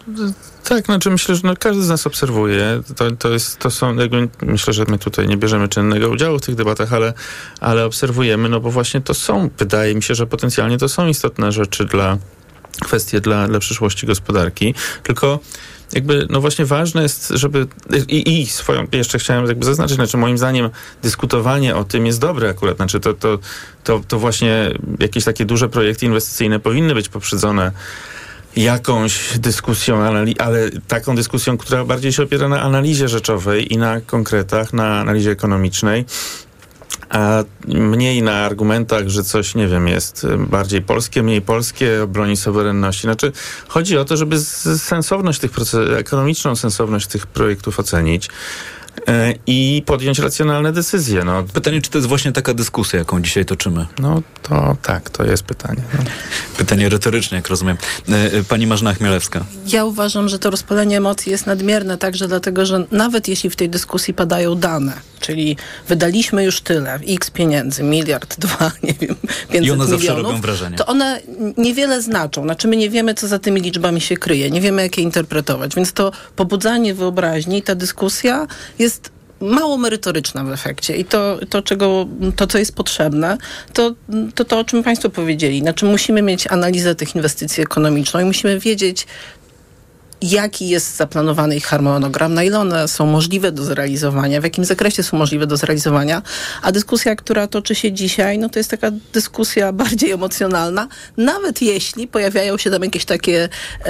[0.64, 2.82] tak, znaczy myślę, że no, każdy z nas obserwuje.
[2.96, 6.42] To, to, jest, to są, jakby, myślę, że my tutaj nie bierzemy czynnego udziału w
[6.42, 7.14] tych debatach, ale,
[7.60, 11.52] ale obserwujemy, no bo właśnie to są, wydaje mi się, że potencjalnie to są istotne
[11.52, 12.18] rzeczy dla,
[12.80, 14.74] kwestie dla, dla przyszłości gospodarki.
[15.04, 15.40] Tylko
[15.94, 17.68] jakby, no właśnie ważne jest, żeby
[18.08, 20.70] i, i swoją, jeszcze chciałem jakby zaznaczyć, znaczy moim zdaniem
[21.04, 23.40] dyskutowanie o tym jest dobre akurat, znaczy to, to,
[23.84, 27.72] to, to właśnie jakieś takie duże projekty inwestycyjne powinny być poprzedzone
[28.64, 30.04] jakąś dyskusją,
[30.40, 35.32] ale taką dyskusją, która bardziej się opiera na analizie rzeczowej i na konkretach, na analizie
[35.32, 36.06] ekonomicznej,
[37.10, 43.02] a mniej na argumentach, że coś, nie wiem, jest bardziej polskie, mniej polskie, broni suwerenności.
[43.02, 43.32] Znaczy,
[43.68, 44.40] chodzi o to, żeby
[44.78, 48.30] sensowność tych procesów, ekonomiczną sensowność tych projektów ocenić.
[49.08, 51.24] E, i podjąć racjonalne decyzje.
[51.24, 51.44] No.
[51.54, 53.86] Pytanie, czy to jest właśnie taka dyskusja, jaką dzisiaj toczymy?
[54.00, 55.82] No to tak, to jest pytanie.
[55.94, 56.04] No.
[56.58, 57.78] Pytanie retoryczne, jak rozumiem.
[58.10, 59.46] E, e, pani Marzena Chmielewska.
[59.68, 63.70] Ja uważam, że to rozpalenie emocji jest nadmierne także dlatego, że nawet jeśli w tej
[63.70, 65.58] dyskusji padają dane, czyli
[65.88, 70.42] wydaliśmy już tyle, x pieniędzy, miliard, dwa, nie wiem, 500 I one milionów, zawsze robią
[70.42, 70.78] wrażenie.
[70.78, 71.22] to one
[71.58, 72.44] niewiele znaczą.
[72.44, 75.76] Znaczy my nie wiemy, co za tymi liczbami się kryje, nie wiemy, jak je interpretować,
[75.76, 78.48] więc to pobudzanie wyobraźni i ta dyskusja
[78.80, 78.89] jest
[79.42, 83.38] mało merytoryczna w efekcie i to, to, czego, to co jest potrzebne,
[83.74, 83.96] to,
[84.36, 85.60] to to, o czym Państwo powiedzieli.
[85.60, 89.08] Znaczy musimy mieć analizę tych inwestycji ekonomiczną i musimy wiedzieć,
[90.22, 95.04] jaki jest zaplanowany ich harmonogram, na ile one są możliwe do zrealizowania, w jakim zakresie
[95.04, 96.22] są możliwe do zrealizowania,
[96.62, 102.08] a dyskusja, która toczy się dzisiaj, no to jest taka dyskusja bardziej emocjonalna, nawet jeśli
[102.08, 103.50] pojawiają się tam jakieś takie
[103.86, 103.90] e,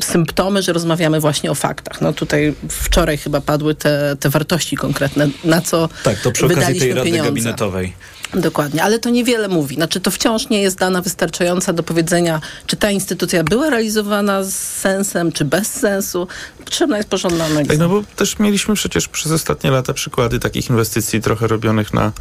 [0.00, 2.00] symptomy, że rozmawiamy właśnie o faktach.
[2.00, 6.80] No tutaj wczoraj chyba padły te, te wartości konkretne, na co Tak, to przy okazji
[6.80, 7.30] tej Rady pieniądze.
[7.30, 7.92] Gabinetowej.
[8.34, 9.74] Dokładnie, ale to niewiele mówi.
[9.74, 14.54] Znaczy to wciąż nie jest dana wystarczająca do powiedzenia, czy ta instytucja była realizowana z
[14.54, 16.28] sensem, czy bez sensu.
[16.64, 17.74] Potrzebna jest porządna analiza.
[17.78, 22.12] No bo też mieliśmy przecież przez ostatnie lata przykłady takich inwestycji trochę robionych na,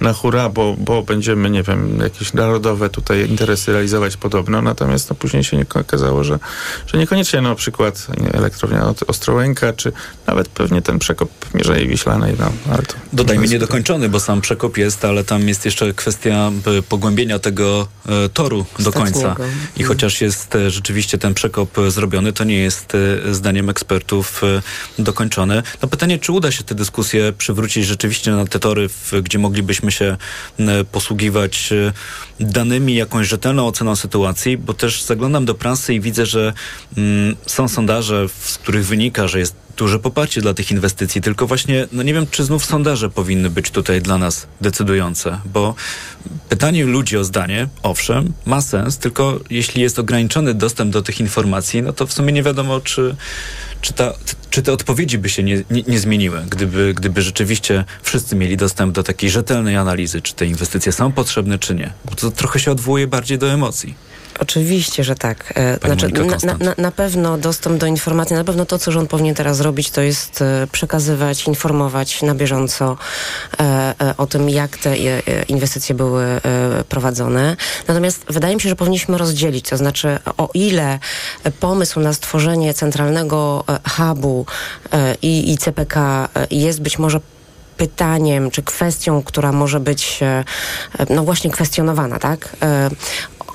[0.00, 5.16] na hura, bo, bo będziemy, nie wiem, jakieś narodowe tutaj interesy realizować podobno, natomiast no,
[5.16, 6.38] później się nie okazało, że,
[6.86, 9.92] że niekoniecznie na przykład nie, elektrownia Ostrołęka, czy
[10.26, 12.94] nawet pewnie ten przekop Mierzei Wiślanej, no, ale to...
[13.12, 17.88] Dodajmy to niedokończony, bo sam przekop jest, ale tam jest jeszcze kwestia e, pogłębienia tego
[18.06, 19.36] e, toru do końca.
[19.76, 22.92] I chociaż jest e, rzeczywiście ten przekop e, zrobiony, to nie jest
[23.28, 24.62] e, zdaniem ekspertów e,
[25.02, 25.62] dokończony.
[25.82, 29.87] No pytanie, czy uda się tę dyskusję przywrócić rzeczywiście na te tory, w, gdzie moglibyśmy
[29.90, 30.16] się
[30.58, 31.92] e, posługiwać e,
[32.40, 36.52] danymi, jakąś rzetelną oceną sytuacji, bo też zaglądam do prasy i widzę, że
[36.96, 41.88] mm, są sondaże, z których wynika, że jest duże poparcie dla tych inwestycji, tylko właśnie,
[41.92, 45.74] no nie wiem, czy znów sondaże powinny być tutaj dla nas decydujące, bo
[46.48, 51.82] pytanie ludzi o zdanie, owszem, ma sens, tylko jeśli jest ograniczony dostęp do tych informacji,
[51.82, 53.16] no to w sumie nie wiadomo, czy,
[53.80, 54.12] czy, ta,
[54.50, 58.94] czy te odpowiedzi by się nie, nie, nie zmieniły, gdyby, gdyby rzeczywiście wszyscy mieli dostęp
[58.94, 61.92] do takiej rzetelnej analizy, czy te inwestycje są potrzebne, czy nie.
[62.04, 64.07] Bo to trochę się odwołuje bardziej do emocji.
[64.38, 65.52] Oczywiście, że tak.
[65.56, 69.34] E, Monika na, na, na, pewno dostęp do informacji, na pewno to, co rząd powinien
[69.34, 72.96] teraz zrobić, to jest e, przekazywać, informować na bieżąco
[73.60, 74.96] e, o tym, jak te
[75.48, 76.24] inwestycje były
[76.88, 77.56] prowadzone.
[77.88, 80.98] Natomiast wydaje mi się, że powinniśmy rozdzielić, to znaczy o ile
[81.60, 83.64] pomysł na stworzenie centralnego
[83.96, 84.46] hubu
[85.22, 87.20] i, i CPK jest być może
[87.76, 90.20] pytaniem czy kwestią, która może być
[91.10, 92.56] no właśnie kwestionowana, tak?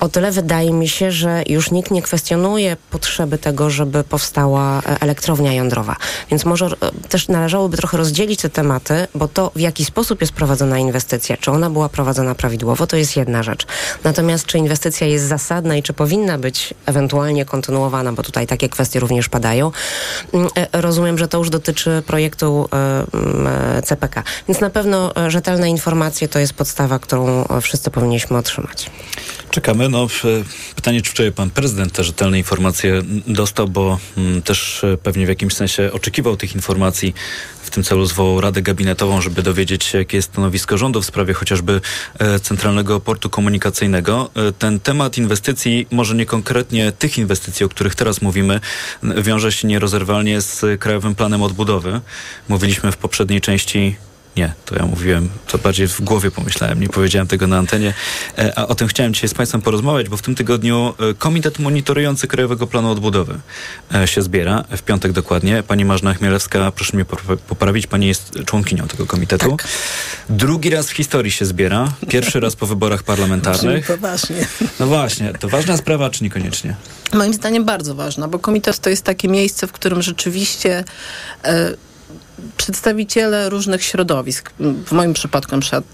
[0.00, 5.00] O tyle wydaje mi się, że już nikt nie kwestionuje potrzeby tego, żeby powstała e,
[5.00, 5.96] elektrownia jądrowa.
[6.30, 6.70] Więc może e,
[7.08, 11.50] też należałoby trochę rozdzielić te tematy, bo to w jaki sposób jest prowadzona inwestycja, czy
[11.50, 13.66] ona była prowadzona prawidłowo, to jest jedna rzecz.
[14.04, 19.00] Natomiast czy inwestycja jest zasadna i czy powinna być ewentualnie kontynuowana, bo tutaj takie kwestie
[19.00, 19.72] również padają,
[20.32, 24.22] mm, e, rozumiem, że to już dotyczy projektu mm, CPK.
[24.48, 28.90] Więc na pewno rzetelne informacje to jest podstawa, którą wszyscy powinniśmy otrzymać.
[29.50, 29.83] Czekamy.
[29.88, 30.06] No,
[30.76, 35.28] pytanie, czy wczoraj pan prezydent te rzetelne informacje dostał, bo mm, też e, pewnie w
[35.28, 37.14] jakimś sensie oczekiwał tych informacji.
[37.62, 41.34] W tym celu zwołał Radę Gabinetową, żeby dowiedzieć się, jakie jest stanowisko rządu w sprawie
[41.34, 41.80] chociażby
[42.18, 44.30] e, Centralnego Portu Komunikacyjnego.
[44.34, 48.60] E, ten temat inwestycji, może nie konkretnie tych inwestycji, o których teraz mówimy,
[49.02, 52.00] wiąże się nierozerwalnie z Krajowym Planem Odbudowy.
[52.48, 53.96] Mówiliśmy w poprzedniej części
[54.36, 57.94] nie, to ja mówiłem, to bardziej w głowie pomyślałem, nie powiedziałem tego na antenie.
[58.38, 61.58] E, A o tym chciałem dzisiaj z Państwem porozmawiać, bo w tym tygodniu e, Komitet
[61.58, 63.40] Monitorujący Krajowego Planu Odbudowy
[63.94, 65.62] e, się zbiera, w piątek dokładnie.
[65.62, 69.56] Pani Marzna Chmielewska, proszę mnie popra- poprawić, Pani jest członkinią tego komitetu.
[70.28, 73.86] Drugi raz w historii się zbiera, pierwszy raz po wyborach Czyli parlamentarnych.
[73.86, 74.46] poważnie.
[74.80, 76.74] No właśnie, to ważna sprawa, czy niekoniecznie?
[77.12, 80.84] Moim zdaniem bardzo ważna, bo komitet to jest takie miejsce, w którym rzeczywiście
[81.44, 81.70] e,
[82.56, 84.52] przedstawiciele różnych środowisk,
[84.86, 85.84] w moim przypadku przykład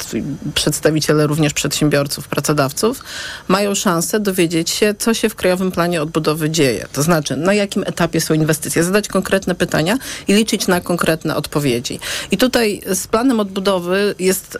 [0.55, 3.05] przedstawiciele również przedsiębiorców, pracodawców,
[3.49, 6.87] mają szansę dowiedzieć się, co się w Krajowym Planie Odbudowy dzieje.
[6.93, 9.99] To znaczy, na jakim etapie są inwestycje, zadać konkretne pytania
[10.29, 12.01] i liczyć na konkretne odpowiedzi.
[12.31, 14.59] I tutaj z planem odbudowy jest,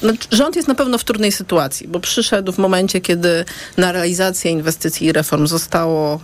[0.00, 3.44] znaczy, rząd jest na pewno w trudnej sytuacji, bo przyszedł w momencie, kiedy
[3.76, 6.20] na realizację inwestycji i reform zostało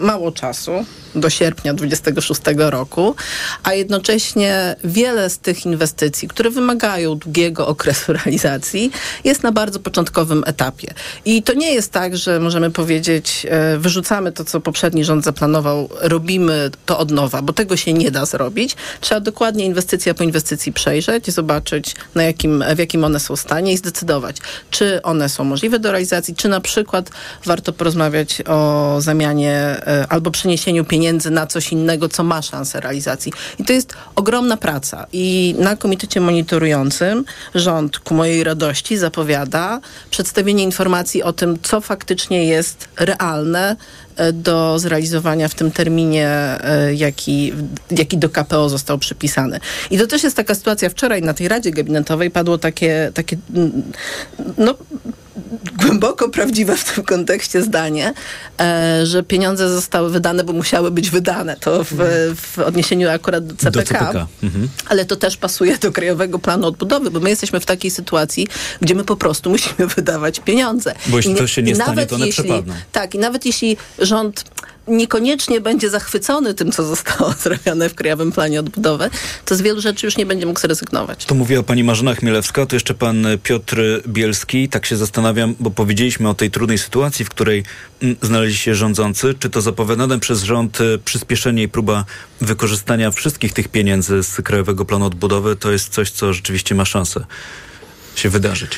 [0.00, 0.84] mało czasu
[1.14, 3.14] do sierpnia 26 roku,
[3.62, 8.90] a jednocześnie wiele z tych inwestycji, które wymagają długiego okresu realizacji,
[9.24, 10.94] jest na bardzo początkowym etapie.
[11.24, 15.88] I to nie jest tak, że możemy powiedzieć, e, wyrzucamy to, co poprzedni rząd zaplanował,
[16.00, 18.76] robimy to od nowa, bo tego się nie da zrobić.
[19.00, 23.76] Trzeba dokładnie inwestycja po inwestycji przejrzeć, zobaczyć, na jakim, w jakim one są stanie i
[23.76, 24.36] zdecydować,
[24.70, 27.10] czy one są możliwe do realizacji, czy na przykład
[27.44, 33.32] warto porozmawiać o zamianie e, albo przeniesieniu pieniędzy na coś innego, co ma szansę realizacji.
[33.58, 35.06] I to jest ogromna praca.
[35.12, 37.24] I na komitecie monitorującym
[37.54, 43.76] rząd ku mojej radości zapowiada przedstawienie informacji o tym, co faktycznie jest realne e,
[44.32, 47.52] do zrealizowania w tym terminie, e, jaki,
[47.90, 49.60] jaki do KPO został przypisany.
[49.90, 50.90] I to też jest taka sytuacja.
[50.90, 53.82] Wczoraj na tej Radzie Gabinetowej padło takie, takie mm,
[54.58, 54.74] no,
[55.78, 58.12] głęboko prawdziwe w tym kontekście zdanie,
[58.60, 61.56] e, że pieniądze zostały wydane, bo musiały być wydane.
[61.56, 61.96] To w,
[62.36, 63.70] w odniesieniu akurat do CPK.
[63.70, 64.26] Do CPK.
[64.42, 64.68] Mhm.
[64.88, 68.46] Ale to też pasuje do Krajowego Planu Odbudowy, bo my jesteśmy w takiej sytuacji,
[68.80, 70.94] gdzie my po prostu musimy wydawać pieniądze.
[71.06, 72.74] Bo jeśli to się nie stanie, to one jeśli, przepadną.
[72.92, 74.44] Tak, i nawet jeśli rząd
[74.88, 79.10] niekoniecznie będzie zachwycony tym, co zostało zrobione w Krajowym Planie Odbudowy,
[79.44, 81.24] to z wielu rzeczy już nie będzie mógł zrezygnować.
[81.24, 83.76] To mówiła pani Marzena Chmielewska, to jeszcze pan Piotr
[84.08, 84.68] Bielski.
[84.68, 87.64] Tak się zastanawiam, bo powiedzieliśmy o tej trudnej sytuacji, w której
[88.02, 89.34] mm, znaleźli się rządzący.
[89.38, 92.04] Czy to zapowiadane przez rząd e, przyspieszenie i próba
[92.40, 97.24] wykorzystania wszystkich tych pieniędzy z Krajowego Planu Odbudowy to jest coś, co rzeczywiście ma szansę
[98.16, 98.70] się wydarzyć?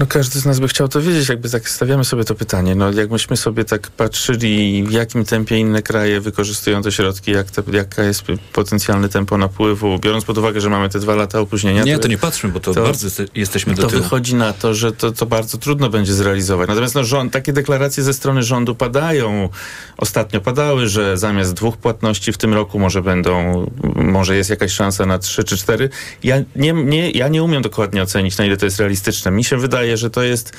[0.00, 2.74] No każdy z nas by chciał to wiedzieć, jakby tak stawiamy sobie to pytanie.
[2.74, 7.50] No jak myśmy sobie tak patrzyli, w jakim tempie inne kraje wykorzystują te środki, jak
[7.50, 11.82] te, jaka jest potencjalne tempo napływu, biorąc pod uwagę, że mamy te dwa lata opóźnienia.
[11.82, 14.02] Nie, to nie patrzmy, bo to, bardzo jeste- jesteśmy do to tyłu.
[14.02, 16.68] wychodzi na to, że to, to bardzo trudno będzie zrealizować.
[16.68, 19.48] Natomiast no, rząd, takie deklaracje ze strony rządu padają.
[19.96, 25.06] Ostatnio padały, że zamiast dwóch płatności w tym roku może będą, może jest jakaś szansa
[25.06, 25.88] na trzy czy cztery.
[26.24, 29.30] Ja nie, nie, ja nie umiem dokładnie ocenić, na ile to jest realistyczne.
[29.30, 30.52] Mi się wydaje, że to jest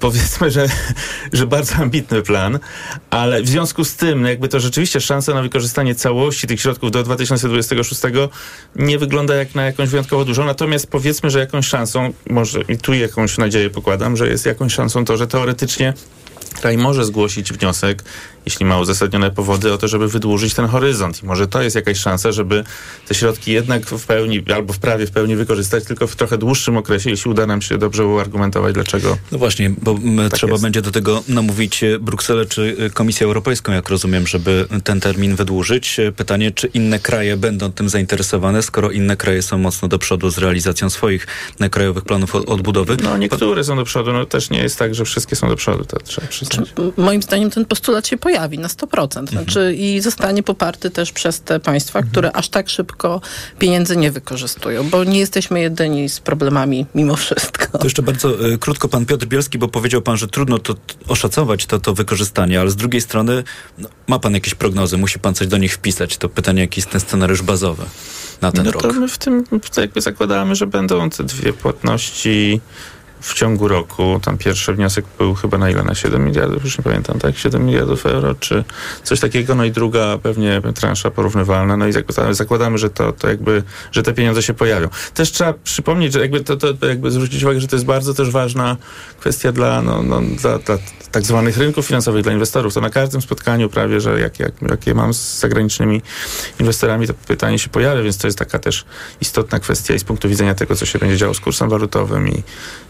[0.00, 0.66] powiedzmy, że,
[1.32, 2.58] że bardzo ambitny plan,
[3.10, 6.90] ale w związku z tym, no jakby to rzeczywiście szansa na wykorzystanie całości tych środków
[6.90, 8.02] do 2026
[8.76, 12.94] nie wygląda jak na jakąś wyjątkowo dużą, natomiast powiedzmy, że jakąś szansą, może i tu
[12.94, 15.94] jakąś nadzieję pokładam, że jest jakąś szansą to, że teoretycznie
[16.60, 18.04] kraj może zgłosić wniosek,
[18.48, 21.22] jeśli ma uzasadnione powody, o to, żeby wydłużyć ten horyzont.
[21.22, 22.64] I może to jest jakaś szansa, żeby
[23.08, 26.76] te środki jednak w pełni, albo w prawie w pełni wykorzystać, tylko w trochę dłuższym
[26.76, 29.18] okresie, jeśli uda nam się dobrze uargumentować, dlaczego.
[29.32, 30.62] No właśnie, bo m, Tak trzeba jest.
[30.62, 35.36] będzie do tego namówić e, Brukselę czy e, Komisję Europejską, jak rozumiem, żeby ten termin
[35.36, 36.00] wydłużyć.
[36.00, 40.30] E, Pytanie, czy inne kraje będą tym zainteresowane, skoro inne kraje są mocno do przodu
[40.30, 41.26] z realizacją swoich
[41.70, 42.96] krajowych planów odbudowy.
[43.02, 45.84] No niektóre są do przodu, no też nie jest tak, że wszystkie są do przodu,
[45.84, 46.68] to trzeba przyznać.
[46.96, 49.30] Moim zdaniem ten postulat się pojawi na 100%.
[49.30, 53.20] Znaczy, I zostanie poparty też przez te państwa, które aż tak szybko
[53.58, 57.78] pieniędzy nie wykorzystują, bo nie jesteśmy jedyni z problemami mimo wszystko.
[57.78, 60.74] To jeszcze bardzo e, krótko pan Piotr Bielski, bo powiedział pan, że trudno to
[61.08, 63.44] oszacować to, to wykorzystanie, ale z drugiej strony
[63.78, 66.16] no, ma pan jakieś prognozy, musi pan coś do nich wpisać.
[66.16, 67.84] To pytanie, jaki jest ten scenariusz bazowy
[68.40, 68.82] na ten no rok.
[68.82, 69.44] to my w tym
[69.76, 72.60] jakby zakładamy, że będą te dwie płatności
[73.20, 74.20] w ciągu roku.
[74.22, 75.82] Tam pierwszy wniosek był chyba na ile?
[75.82, 77.38] Na 7 miliardów, już nie pamiętam, tak?
[77.38, 78.64] 7 miliardów euro, czy
[79.02, 79.54] coś takiego.
[79.54, 81.76] No i druga pewnie transza porównywalna.
[81.76, 84.88] No i zakładamy, zakładamy że to, to jakby, że te pieniądze się pojawią.
[85.14, 88.30] Też trzeba przypomnieć, że jakby to, to jakby zwrócić uwagę, że to jest bardzo też
[88.30, 88.76] ważna
[89.20, 90.78] kwestia dla, no, no, dla, dla
[91.12, 92.74] tak zwanych rynków finansowych, dla inwestorów.
[92.74, 96.02] To na każdym spotkaniu prawie, że jak, jak, jakie mam z zagranicznymi
[96.60, 98.84] inwestorami, to pytanie się pojawia, więc to jest taka też
[99.20, 102.42] istotna kwestia i z punktu widzenia tego, co się będzie działo z kursem walutowym i,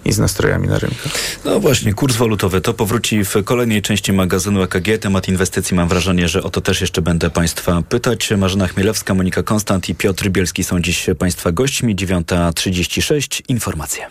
[0.05, 1.09] i z nastrojami na rynku.
[1.45, 4.99] No właśnie, kurs walutowy to powróci w kolejnej części magazynu EKG.
[5.01, 8.31] Temat inwestycji mam wrażenie, że o to też jeszcze będę Państwa pytać.
[8.37, 11.97] Marzena Chmielewska, Monika Konstant i Piotr Bielski są dziś Państwa gośćmi.
[11.97, 13.43] 9.36.
[13.49, 14.07] Informacje.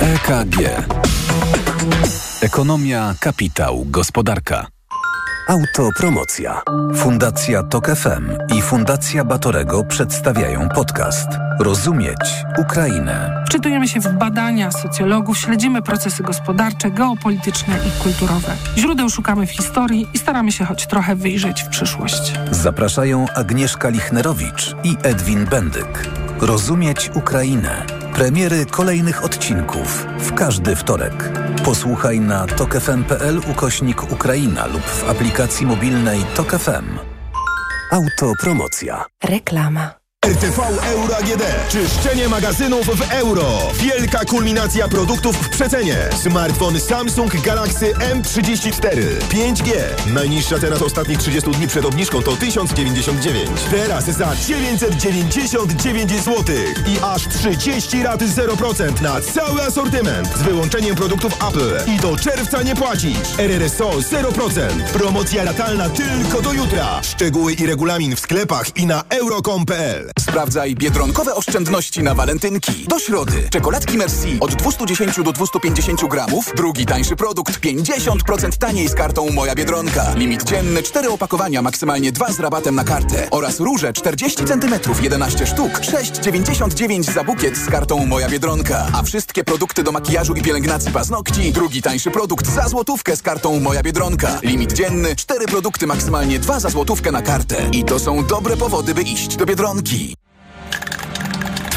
[0.00, 0.56] EKG.
[2.40, 4.79] Ekonomia, kapitał, gospodarka.
[5.50, 6.62] Autopromocja.
[6.94, 11.28] Fundacja Tok FM i Fundacja Batorego przedstawiają podcast
[11.60, 13.44] Rozumieć Ukrainę.
[13.46, 18.56] Wczytujemy się w badania socjologów, śledzimy procesy gospodarcze, geopolityczne i kulturowe.
[18.78, 22.32] Źródeł szukamy w historii i staramy się choć trochę wyjrzeć w przyszłość.
[22.50, 26.08] Zapraszają Agnieszka Lichnerowicz i Edwin Bendyk.
[26.40, 27.99] Rozumieć Ukrainę.
[28.20, 31.32] Premiery kolejnych odcinków w każdy wtorek.
[31.64, 36.98] Posłuchaj na tokefm.pl ukośnik Ukraina lub w aplikacji mobilnej Tok FM.
[37.92, 39.04] Autopromocja.
[39.24, 39.99] Reklama.
[40.26, 41.42] RTV Euro AGD.
[41.68, 43.58] Czyszczenie magazynów w euro.
[43.74, 45.96] Wielka kulminacja produktów w przecenie.
[46.22, 49.18] Smartfon Samsung Galaxy M34.
[49.18, 49.72] 5G.
[50.14, 53.50] Najniższa teraz ostatnich 30 dni przed obniżką to 1099.
[53.70, 56.56] Teraz za 999 zł.
[56.86, 60.28] I aż 30 raty 0% na cały asortyment.
[60.36, 61.90] Z wyłączeniem produktów Apple.
[61.90, 63.38] I do czerwca nie płacisz.
[63.38, 64.84] RRSO 0%.
[64.92, 67.02] Promocja ratalna tylko do jutra.
[67.02, 70.09] Szczegóły i regulamin w sklepach i na euro.com.pl.
[70.18, 72.84] Sprawdzaj biedronkowe oszczędności na walentynki.
[72.88, 73.48] Do środy.
[73.50, 76.52] Czekoladki Merci od 210 do 250 gramów.
[76.56, 80.14] Drugi tańszy produkt 50% taniej z kartą Moja Biedronka.
[80.14, 83.28] Limit dzienny 4 opakowania, maksymalnie 2 z rabatem na kartę.
[83.30, 85.72] Oraz róże 40 cm 11 sztuk.
[85.72, 88.86] 6,99 za bukiet z kartą Moja Biedronka.
[88.92, 91.52] A wszystkie produkty do makijażu i pielęgnacji paznokci.
[91.52, 94.40] Drugi tańszy produkt za złotówkę z kartą Moja Biedronka.
[94.42, 97.68] Limit dzienny 4 produkty, maksymalnie 2 za złotówkę na kartę.
[97.72, 99.99] I to są dobre powody, by iść do Biedronki.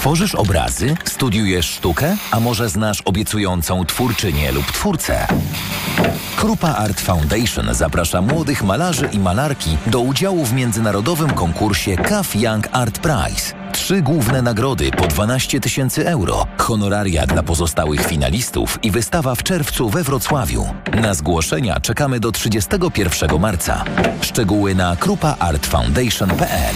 [0.04, 0.96] Tworzysz obrazy?
[1.06, 2.18] Studiujesz sztukę?
[2.32, 5.28] A może znasz obiecującą twórczynię lub twórcę?
[6.36, 12.68] Krupa Art Foundation zaprasza młodych malarzy i malarki do udziału w międzynarodowym konkursie CAF Young
[12.72, 13.54] Art Prize.
[13.72, 19.90] Trzy główne nagrody po 12 tysięcy euro, honoraria dla pozostałych finalistów i wystawa w czerwcu
[19.90, 20.66] we Wrocławiu.
[21.02, 23.84] Na zgłoszenia czekamy do 31 marca.
[24.22, 26.76] Szczegóły na krupaartfoundation.pl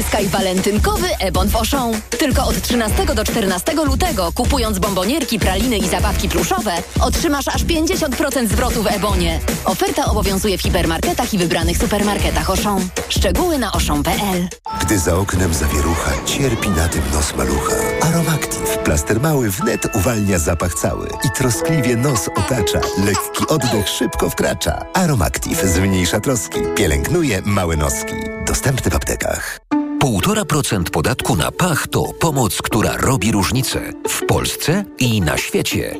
[0.01, 2.01] Zyskaj walentynkowy Ebon w Auchan.
[2.09, 8.47] Tylko od 13 do 14 lutego, kupując bombonierki, praliny i zabawki pluszowe, otrzymasz aż 50%
[8.47, 9.39] zwrotu w Ebonie.
[9.65, 12.89] Oferta obowiązuje w hipermarketach i wybranych supermarketach Auchan.
[13.09, 14.47] Szczegóły na auchan.pl
[14.81, 17.75] Gdy za oknem zawierucha, cierpi na tym nos malucha.
[18.01, 22.79] Aromactive, plaster mały wnet uwalnia zapach cały i troskliwie nos otacza.
[23.05, 24.85] Lekki oddech szybko wkracza.
[24.93, 28.13] Aromactive zmniejsza troski, pielęgnuje małe noski.
[28.47, 29.59] Dostępny w aptekach.
[30.01, 35.95] 1,5% podatku na pach to pomoc, która robi różnicę w Polsce i na świecie.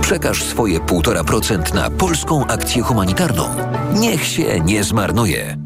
[0.00, 3.56] Przekaż swoje 1,5% na polską akcję humanitarną.
[3.94, 5.65] Niech się nie zmarnuje.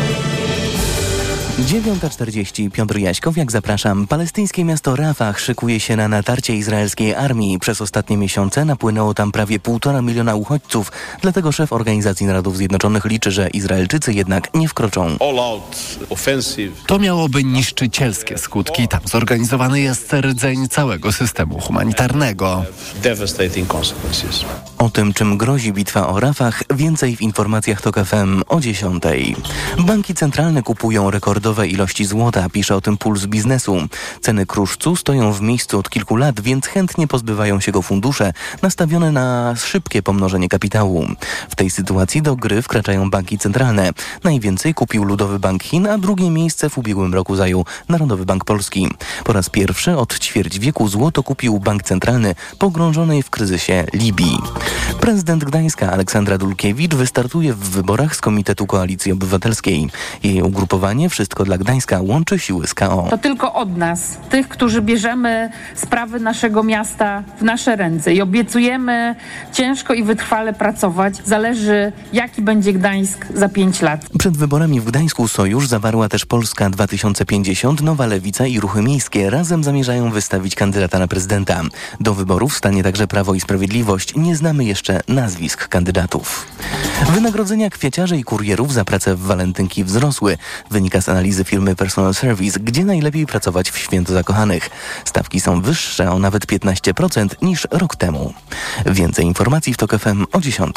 [1.59, 4.07] 9.40 Piotr Jaśkowiak, zapraszam.
[4.07, 7.59] Palestyńskie miasto Rafah szykuje się na natarcie izraelskiej armii.
[7.59, 10.91] Przez ostatnie miesiące napłynęło tam prawie półtora miliona uchodźców,
[11.21, 15.17] dlatego szef Organizacji Narodów Zjednoczonych liczy, że Izraelczycy jednak nie wkroczą.
[16.87, 18.87] To miałoby niszczycielskie skutki.
[18.87, 22.63] Tam zorganizowany jest rdzeń całego systemu humanitarnego.
[24.77, 29.03] O tym, czym grozi bitwa o Rafah, więcej w informacjach TOK FM o 10.
[29.79, 33.77] Banki centralne kupują rekordowe ilości złota, pisze o tym Puls Biznesu.
[34.21, 39.11] Ceny kruszcu stoją w miejscu od kilku lat, więc chętnie pozbywają się go fundusze nastawione
[39.11, 41.07] na szybkie pomnożenie kapitału.
[41.49, 43.89] W tej sytuacji do gry wkraczają banki centralne.
[44.23, 48.87] Najwięcej kupił Ludowy Bank Chin, a drugie miejsce w ubiegłym roku zajął Narodowy Bank Polski.
[49.23, 54.37] Po raz pierwszy od ćwierć wieku złoto kupił Bank Centralny pogrążonej w kryzysie Libii.
[54.99, 59.89] Prezydent Gdańska Aleksandra Dulkiewicz wystartuje w wyborach z Komitetu Koalicji Obywatelskiej.
[60.23, 63.07] Jej ugrupowanie Wszystko dla Gdańska łączy siły z KO.
[63.09, 69.15] To tylko od nas, tych, którzy bierzemy sprawy naszego miasta w nasze ręce i obiecujemy
[69.53, 74.05] ciężko i wytrwale pracować, zależy jaki będzie Gdańsk za pięć lat.
[74.19, 79.29] Przed wyborami w Gdańsku sojusz zawarła też Polska 2050, Nowa Lewica i Ruchy Miejskie.
[79.29, 81.61] Razem zamierzają wystawić kandydata na prezydenta.
[81.99, 84.15] Do wyborów stanie także Prawo i Sprawiedliwość.
[84.15, 86.47] Nie znamy jeszcze nazwisk kandydatów.
[87.13, 90.37] Wynagrodzenia kwieciarzy i kurierów za pracę w walentynki wzrosły.
[90.71, 94.69] Wynika z analizy firmy Personal Service, gdzie najlepiej pracować w święto zakochanych.
[95.05, 98.33] Stawki są wyższe o nawet 15% niż rok temu.
[98.85, 100.75] Więcej informacji w TOK FM o 10.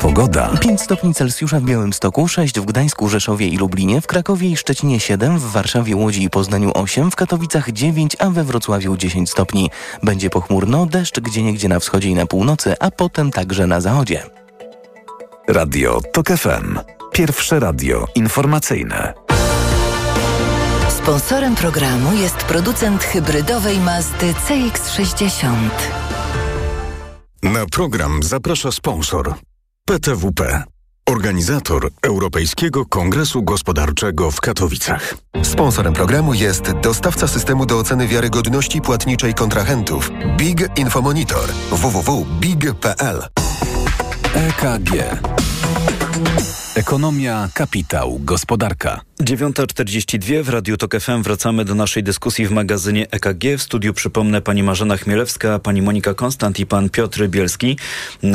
[0.00, 0.50] Pogoda.
[0.60, 5.00] 5 stopni Celsjusza w Białymstoku, 6 w Gdańsku, Rzeszowie i Lublinie, w Krakowie i Szczecinie
[5.00, 9.70] 7, w Warszawie, Łodzi i Poznaniu 8, w Katowicach 9, a we Wrocławiu 10 stopni.
[10.02, 14.22] Będzie pochmurno, deszcz gdzieniegdzie na wschodzie i na północy, a potem także na zachodzie.
[15.48, 16.97] Radio TOK FM.
[17.12, 19.14] Pierwsze radio informacyjne.
[20.88, 25.52] Sponsorem programu jest producent hybrydowej Mazdy CX-60.
[27.42, 29.34] Na program zaprasza sponsor
[29.84, 30.62] PTWP,
[31.06, 35.14] organizator Europejskiego Kongresu Gospodarczego w Katowicach.
[35.42, 43.22] Sponsorem programu jest dostawca systemu do oceny wiarygodności płatniczej kontrahentów Big Infomonitor www.big.pl
[44.34, 44.92] EKG.
[46.78, 49.07] Ekonomia, kapitał, gospodarka.
[49.22, 53.44] 9.42 w Radiu Tok FM wracamy do naszej dyskusji w magazynie EKG.
[53.58, 57.76] W studiu przypomnę pani Marzena Chmielewska, pani Monika Konstant i pan Piotr Bielski.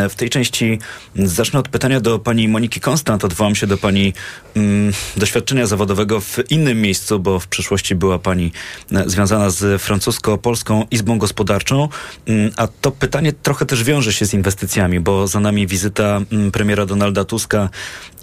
[0.09, 0.79] W tej części
[1.15, 3.25] zacznę od pytania do pani Moniki Konstant.
[3.25, 4.13] Odwołam się do pani
[4.55, 8.51] mm, doświadczenia zawodowego w innym miejscu, bo w przeszłości była pani
[8.91, 11.89] e, związana z francusko-polską Izbą Gospodarczą.
[12.25, 16.51] Mm, a to pytanie trochę też wiąże się z inwestycjami, bo za nami wizyta mm,
[16.51, 17.69] premiera Donalda Tuska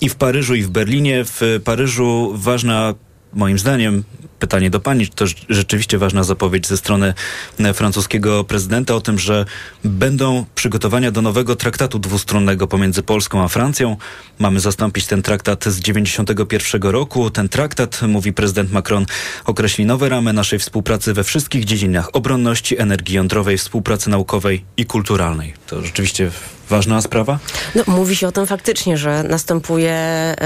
[0.01, 1.25] i w Paryżu, i w Berlinie.
[1.25, 2.95] W Paryżu ważna
[3.33, 4.05] moim zdaniem
[4.39, 7.15] pytanie do pani, czy to rzeczywiście ważna zapowiedź ze strony
[7.59, 9.47] e, francuskiego prezydenta o tym, że
[9.85, 13.97] będą przygotowania do nowego traktatu dwustronnego pomiędzy Polską a Francją.
[14.39, 17.31] Mamy zastąpić ten traktat z 91 roku.
[17.31, 19.07] Ten traktat, mówi prezydent Macron,
[19.45, 25.55] określi nowe ramy naszej współpracy we wszystkich dziedzinach obronności, energii jądrowej, współpracy naukowej i kulturalnej.
[25.67, 26.31] To rzeczywiście
[26.71, 27.39] ważna sprawa?
[27.75, 30.37] No, mówi się o tym faktycznie, że następuje e,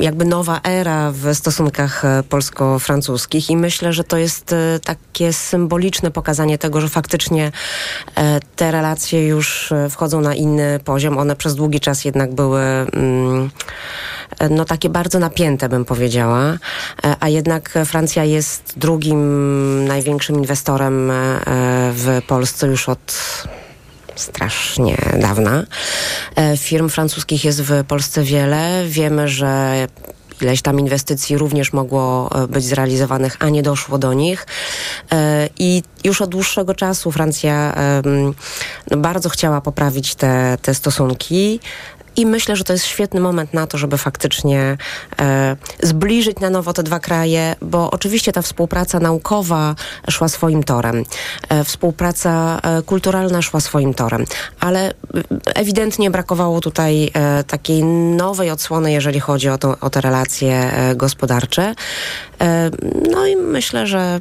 [0.00, 6.10] jakby nowa era w stosunkach e, polsko-francuskich i myślę, że to jest e, takie symboliczne
[6.10, 7.52] pokazanie tego, że faktycznie
[8.56, 11.18] te relacje już wchodzą na inny poziom.
[11.18, 13.50] One przez długi czas jednak były mm,
[14.50, 16.58] no takie bardzo napięte, bym powiedziała,
[17.20, 21.12] a jednak Francja jest drugim największym inwestorem
[21.92, 23.12] w Polsce już od
[24.18, 25.64] strasznie dawna.
[26.36, 28.84] E, firm francuskich jest w Polsce wiele.
[28.86, 29.74] Wiemy, że
[30.40, 34.46] ileś tam inwestycji również mogło e, być zrealizowanych, a nie doszło do nich.
[35.12, 37.74] E, I już od dłuższego czasu Francja
[38.90, 41.60] no, bardzo chciała poprawić te, te stosunki.
[42.18, 44.76] I myślę, że to jest świetny moment na to, żeby faktycznie
[45.18, 49.74] e, zbliżyć na nowo te dwa kraje, bo oczywiście ta współpraca naukowa
[50.10, 51.04] szła swoim torem,
[51.48, 54.24] e, współpraca e, kulturalna szła swoim torem,
[54.60, 54.94] ale
[55.54, 57.84] ewidentnie brakowało tutaj e, takiej
[58.16, 61.74] nowej odsłony, jeżeli chodzi o, to, o te relacje e, gospodarcze.
[63.10, 64.20] No i myślę, że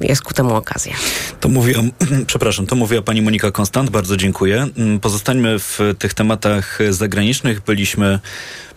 [0.00, 0.94] jest ku temu okazja.
[1.40, 1.82] To mówiła,
[2.26, 4.66] przepraszam, to mówiła pani Monika Konstant, bardzo dziękuję.
[4.78, 7.60] Mm, pozostańmy w tych tematach zagranicznych.
[7.60, 8.20] Byliśmy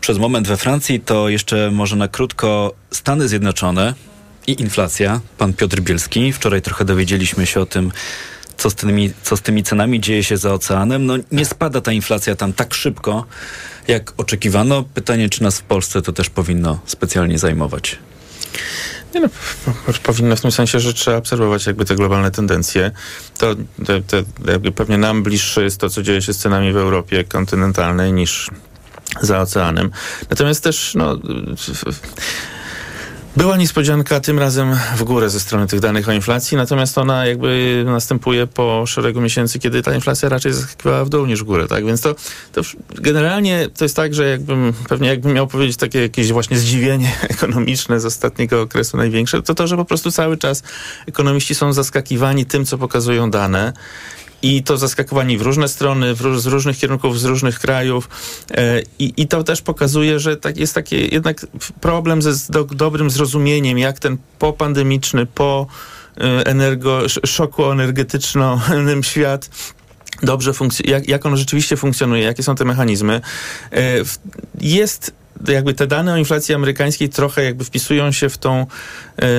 [0.02, 3.94] przez moment we Francji, to jeszcze może na krótko Stany Zjednoczone
[4.48, 5.22] i inflacja.
[5.38, 7.92] Pan Piotr Bielski, wczoraj trochę dowiedzieliśmy się o tym,
[8.58, 11.06] co z, tymi, co z tymi cenami dzieje się za oceanem.
[11.06, 13.26] No nie spada ta inflacja tam tak szybko,
[13.88, 14.84] jak oczekiwano.
[14.94, 18.00] Pytanie, czy nas w Polsce to też powinno specjalnie zajmować.
[19.16, 19.28] Nie no,
[20.04, 22.92] powinno w tym sensie, że trzeba obserwować jakby te globalne tendencje.
[23.38, 23.56] To
[24.46, 28.50] jakby pewnie nam bliższe jest to, co dzieje się z cenami w Europie kontynentalnej niż
[29.22, 29.92] za oceanem.
[30.30, 31.18] Natomiast też no,
[33.38, 37.84] była niespodzianka tym razem w górę ze strony tych danych o inflacji, natomiast ona jakby
[37.86, 41.86] następuje po szeregu miesięcy, kiedy ta inflacja raczej zaskakiwała w dół niż w górę, tak?
[41.86, 42.16] Więc to,
[42.52, 47.12] to generalnie to jest tak, że jakbym, pewnie jakbym miał powiedzieć takie jakieś właśnie zdziwienie
[47.36, 50.64] ekonomiczne z ostatniego okresu największe, to to, że po prostu cały czas
[51.08, 53.74] ekonomiści są zaskakiwani tym, co pokazują dane
[54.42, 58.10] i to zaskakowanie w różne strony, w, z różnych kierunków, z różnych krajów.
[58.52, 61.46] E, I, I to też pokazuje, że tak, jest taki jednak
[61.82, 65.68] problem ze do, dobrym zrozumieniem, jak ten popandemiczny, po
[66.18, 69.50] e, energo, szoku energetycznym świat
[70.24, 73.22] dobrze funkcjonuje, jak, jak on rzeczywiście funkcjonuje, jakie są te mechanizmy.
[73.72, 73.82] E,
[74.62, 75.14] jest
[75.48, 78.66] jakby te dane o inflacji amerykańskiej trochę jakby wpisują się w tą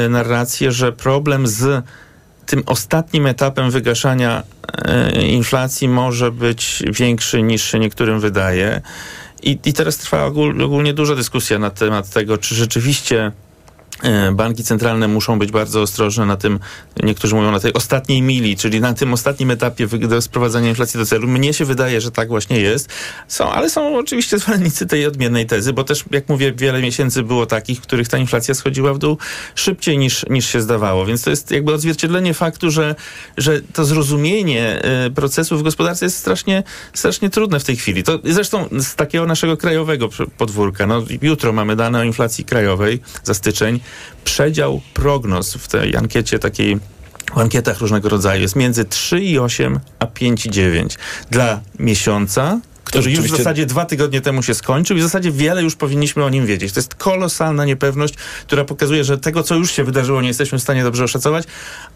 [0.08, 1.84] narrację, że problem z
[2.50, 4.42] tym ostatnim etapem wygaszania
[4.84, 8.80] e, inflacji może być większy niż się niektórym wydaje.
[9.42, 10.24] I, i teraz trwa
[10.64, 13.32] ogólnie duża dyskusja na temat tego, czy rzeczywiście
[14.32, 16.58] banki centralne muszą być bardzo ostrożne na tym,
[17.02, 19.88] niektórzy mówią na tej ostatniej mili, czyli na tym ostatnim etapie
[20.20, 21.28] sprowadzania inflacji do celu.
[21.28, 22.88] Mnie się wydaje, że tak właśnie jest.
[23.28, 27.46] Są, ale są oczywiście zwolennicy tej odmiennej tezy, bo też, jak mówię, wiele miesięcy było
[27.46, 29.18] takich, w których ta inflacja schodziła w dół
[29.54, 31.06] szybciej niż, niż się zdawało.
[31.06, 32.94] Więc to jest jakby odzwierciedlenie faktu, że,
[33.36, 36.62] że to zrozumienie y, procesów w gospodarce jest strasznie,
[36.94, 38.02] strasznie trudne w tej chwili.
[38.02, 40.86] To zresztą z takiego naszego krajowego podwórka.
[40.86, 43.79] No, jutro mamy dane o inflacji krajowej za styczeń
[44.24, 46.78] przedział prognoz w tej ankiecie takiej
[47.34, 50.98] w ankietach różnego rodzaju jest między 3,8 a 5,9
[51.30, 52.60] dla miesiąca
[52.90, 56.24] który już w zasadzie dwa tygodnie temu się skończył i w zasadzie wiele już powinniśmy
[56.24, 56.72] o nim wiedzieć.
[56.72, 58.14] To jest kolosalna niepewność,
[58.46, 61.44] która pokazuje, że tego, co już się wydarzyło, nie jesteśmy w stanie dobrze oszacować,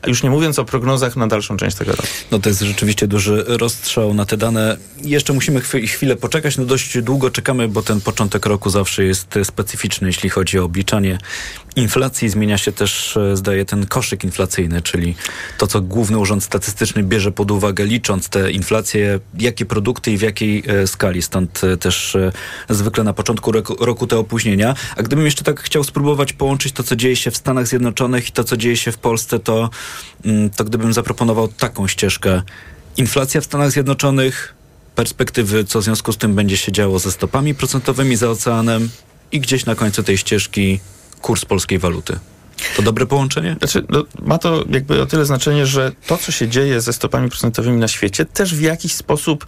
[0.02, 2.08] a już nie mówiąc o prognozach na dalszą część tego roku.
[2.30, 4.76] No to jest rzeczywiście duży rozstrzał na te dane.
[5.02, 10.06] Jeszcze musimy chwilę poczekać, no dość długo czekamy, bo ten początek roku zawsze jest specyficzny,
[10.08, 11.18] jeśli chodzi o obliczanie
[11.76, 15.14] inflacji zmienia się też, e, zdaje, ten koszyk inflacyjny, czyli
[15.58, 20.22] to, co Główny Urząd Statystyczny bierze pod uwagę, licząc te inflacje, jakie produkty i w
[20.22, 21.22] jakiej e, skali.
[21.22, 22.16] Stąd e, też
[22.68, 24.74] zwykle na początku roku, te opóźnienia.
[24.96, 28.32] A gdybym jeszcze tak chciał spróbować połączyć to, co dzieje się w Stanach Zjednoczonych i
[28.32, 29.70] to, co dzieje się w Polsce, to,
[30.24, 32.42] mm, to gdybym zaproponował taką ścieżkę.
[32.96, 34.54] Inflacja w Stanach Zjednoczonych,
[34.94, 38.88] perspektywy, co w związku z tym będzie się działo ze stopami procentowymi za oceanem
[39.32, 40.80] i gdzieś na końcu tej ścieżki
[41.20, 42.18] kurs polskiej waluty.
[42.76, 43.56] To dobre połączenie?
[43.58, 47.28] Znaczy, no, ma to jakby o tyle znaczenie, że to, co się dzieje ze stopami
[47.28, 49.46] procentowymi na świecie, też w jakiś sposób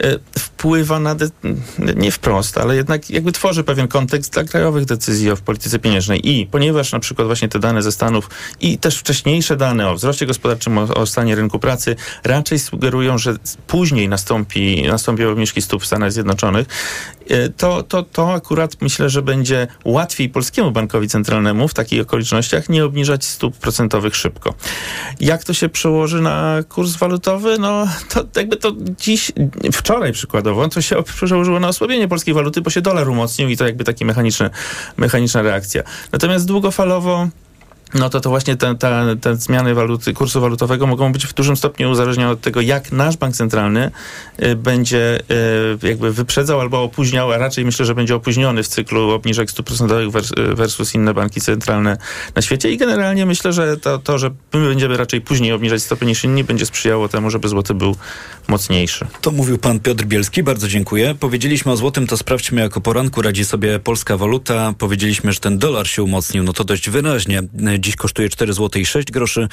[0.00, 1.30] e, wpływa na, de-
[1.96, 6.30] nie wprost, ale jednak jakby tworzy pewien kontekst dla krajowych decyzji o polityce pieniężnej.
[6.30, 10.26] I ponieważ na przykład właśnie te dane ze Stanów i też wcześniejsze dane o wzroście
[10.26, 13.36] gospodarczym, o, o stanie rynku pracy raczej sugerują, że
[13.66, 16.66] później nastąpi, nastąpią obniżki stóp w Stanach Zjednoczonych,
[17.56, 22.84] to, to, to akurat myślę, że będzie łatwiej polskiemu bankowi centralnemu w takich okolicznościach nie
[22.84, 24.54] obniżać stóp procentowych szybko.
[25.20, 27.58] Jak to się przełoży na kurs walutowy?
[27.58, 29.32] No to jakby to dziś,
[29.72, 33.66] wczoraj przykładowo, to się przełożyło na osłabienie polskiej waluty, bo się dolar umocnił i to
[33.66, 34.50] jakby mechaniczny,
[34.96, 35.82] mechaniczna reakcja.
[36.12, 37.28] Natomiast długofalowo
[37.94, 41.56] no to to właśnie te, te, te zmiany waluty, kursu walutowego mogą być w dużym
[41.56, 43.90] stopniu uzależnione od tego, jak nasz bank centralny
[44.42, 45.20] y, będzie
[45.82, 49.66] y, jakby wyprzedzał albo opóźniał, a raczej myślę, że będzie opóźniony w cyklu obniżek stóp
[49.66, 51.96] procentowych vers, versus inne banki centralne
[52.34, 56.06] na świecie i generalnie myślę, że to, to, że my będziemy raczej później obniżać stopy
[56.06, 57.96] niż inni, będzie sprzyjało temu, żeby złoty był
[58.48, 59.06] mocniejszy.
[59.20, 61.14] To mówił pan Piotr Bielski, bardzo dziękuję.
[61.20, 64.74] Powiedzieliśmy o złotym, to sprawdźmy, jako poranku radzi sobie polska waluta.
[64.78, 67.42] Powiedzieliśmy, że ten dolar się umocnił, no to dość wyraźnie.
[67.84, 69.48] Dziś kosztuje 4 zł i 6 groszy,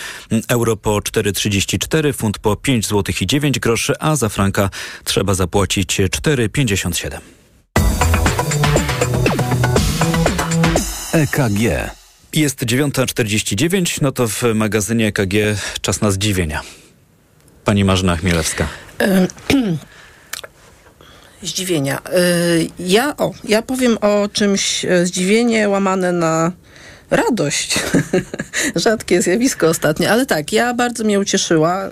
[0.48, 4.70] euro po 4,34, funt po 5 zł i 9 groszy, a za franka
[5.04, 7.18] trzeba zapłacić 4,57.
[11.14, 11.92] EKG.
[12.34, 15.34] Jest 9.49, no to w magazynie EKG
[15.82, 16.62] czas na zdziwienia.
[17.66, 18.68] Pani Marzena Chmielewska.
[21.44, 22.02] Zdziwienia.
[22.80, 26.52] Ja, o, ja powiem o czymś zdziwienie łamane na
[27.12, 27.80] radość.
[28.76, 31.92] Rzadkie zjawisko ostatnie, ale tak, ja bardzo mnie ucieszyła y,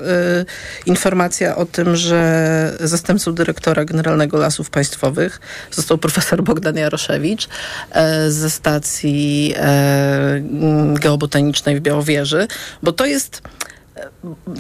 [0.86, 5.40] informacja o tym, że zastępcą dyrektora Generalnego Lasów Państwowych
[5.72, 12.48] został profesor Bogdan Jaroszewicz y, ze stacji y, geobotanicznej w Białowieży,
[12.84, 13.42] bo to jest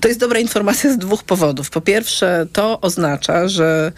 [0.01, 1.69] to jest dobra informacja z dwóch powodów.
[1.69, 3.91] Po pierwsze, to oznacza, że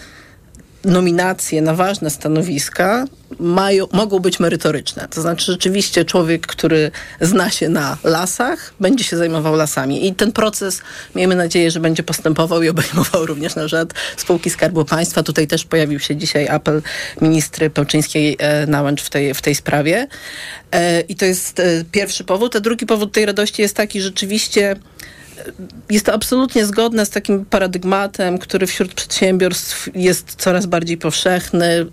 [0.86, 3.06] nominacje na ważne stanowiska
[3.40, 5.08] mają, mogą być merytoryczne.
[5.10, 10.08] To znaczy rzeczywiście człowiek, który zna się na lasach, będzie się zajmował lasami.
[10.08, 10.82] I ten proces,
[11.16, 15.24] miejmy nadzieję, że będzie postępował i obejmował również na przykład spółki Skarbu Państwa.
[15.24, 16.82] Tutaj też pojawił się dzisiaj apel
[17.22, 20.08] ministry Pełczyńskiej-Nałęcz w tej, w tej sprawie.
[20.72, 22.56] E, I to jest e, pierwszy powód.
[22.56, 24.76] A drugi powód tej radości jest taki, rzeczywiście
[25.90, 31.86] jest to absolutnie zgodne z takim paradygmatem, który wśród przedsiębiorstw jest coraz bardziej powszechny,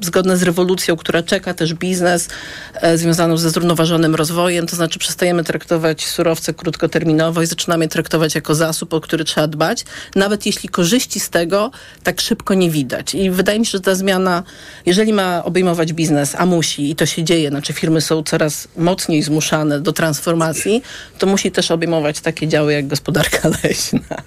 [0.00, 2.28] zgodne z rewolucją, która czeka też biznes
[2.74, 8.34] e, związaną ze zrównoważonym rozwojem, to znaczy przestajemy traktować surowce krótkoterminowo i zaczynamy je traktować
[8.34, 9.84] jako zasób, o który trzeba dbać,
[10.14, 11.70] nawet jeśli korzyści z tego
[12.02, 13.14] tak szybko nie widać.
[13.14, 14.42] I wydaje mi się, że ta zmiana,
[14.86, 19.22] jeżeli ma obejmować biznes, a musi, i to się dzieje, znaczy firmy są coraz mocniej
[19.22, 20.82] zmuszane do transformacji,
[21.18, 24.22] to musi też obejmować takie działy jak gospodarka leśna.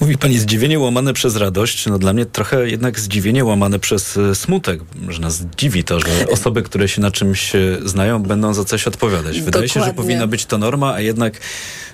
[0.00, 1.86] Mówi pani zdziwienie łamane przez radość.
[1.86, 6.06] No dla mnie trochę jednak zdziwienie łamane przez e, smutek, że nas dziwi to, że
[6.30, 9.40] osoby, które się na czymś e, znają, będą za coś odpowiadać.
[9.40, 9.68] Wydaje Dokładnie.
[9.68, 11.40] się, że powinna być to norma, a jednak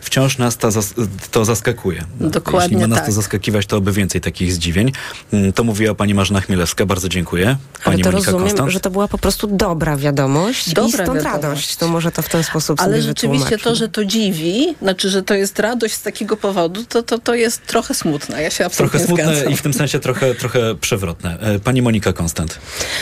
[0.04, 0.94] wciąż nas ta zas
[1.30, 2.04] to zaskakuje.
[2.20, 3.06] No, Dokładnie Jeśli ma nas tak.
[3.06, 4.92] to zaskakiwać, to oby więcej takich zdziwień.
[5.32, 6.86] Mm, to mówiła pani Marzena Chmielewska.
[6.86, 7.56] Bardzo dziękuję.
[7.84, 8.70] Pani Ale to Monika rozumiem, Konstant.
[8.72, 11.42] że to była po prostu dobra wiadomość Dobra i stąd wiadomość.
[11.42, 11.76] radość.
[11.76, 15.22] To może to w ten sposób Ale sobie rzeczywiście to, że to dziwi, znaczy, że
[15.22, 18.42] to jest radość z takiego powodu, to, to, to jest trochę smutne.
[18.42, 19.52] Ja się absolutnie Trochę smutne zgadzam.
[19.52, 21.38] i w tym sensie trochę, trochę przewrotne.
[21.40, 22.58] E, Pani Monika Konstant.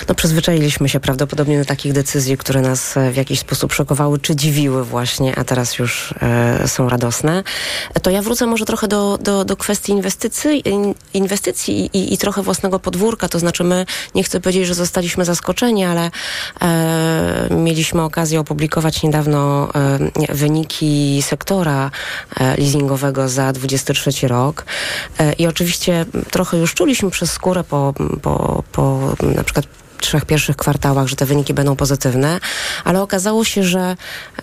[0.09, 4.36] No przyzwyczailiśmy się prawdopodobnie do takich decyzji, które nas e, w jakiś sposób szokowały, czy
[4.36, 7.43] dziwiły właśnie, a teraz już e, są radosne.
[8.03, 12.43] To ja wrócę może trochę do, do, do kwestii inwestycji, in, inwestycji i, i trochę
[12.43, 16.11] własnego podwórka, to znaczy my, nie chcę powiedzieć, że zostaliśmy zaskoczeni, ale
[16.61, 21.90] e, mieliśmy okazję opublikować niedawno e, wyniki sektora
[22.40, 24.64] e, leasingowego za 23 rok
[25.18, 30.57] e, i oczywiście trochę już czuliśmy przez skórę po, po, po na przykład trzech pierwszych
[30.57, 32.40] kwartałach, że te wyniki będą pozytywne,
[32.84, 33.96] ale okazało się, że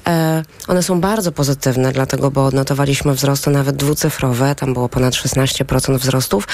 [0.07, 5.97] e, one są bardzo pozytywne, dlatego, bo odnotowaliśmy wzrosty nawet dwucyfrowe, tam było ponad 16%
[5.97, 6.47] wzrostów.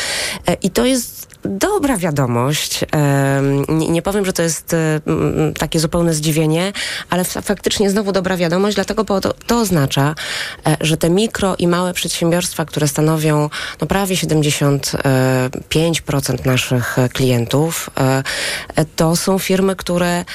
[0.48, 2.86] E, i to jest dobra wiadomość.
[3.68, 5.02] Nie, powiem, że to jest e,
[5.60, 6.74] takie zupełne zdziwienie,
[7.10, 10.16] ale faktycznie znowu dobra wiadomość, dlatego bo to, to oznacza,
[10.68, 13.50] e, że te mikro i małe przedsiębiorstwa, które stanowią
[13.82, 17.90] no, prawie 75% naszych klientów,
[18.96, 20.26] to są firmy, które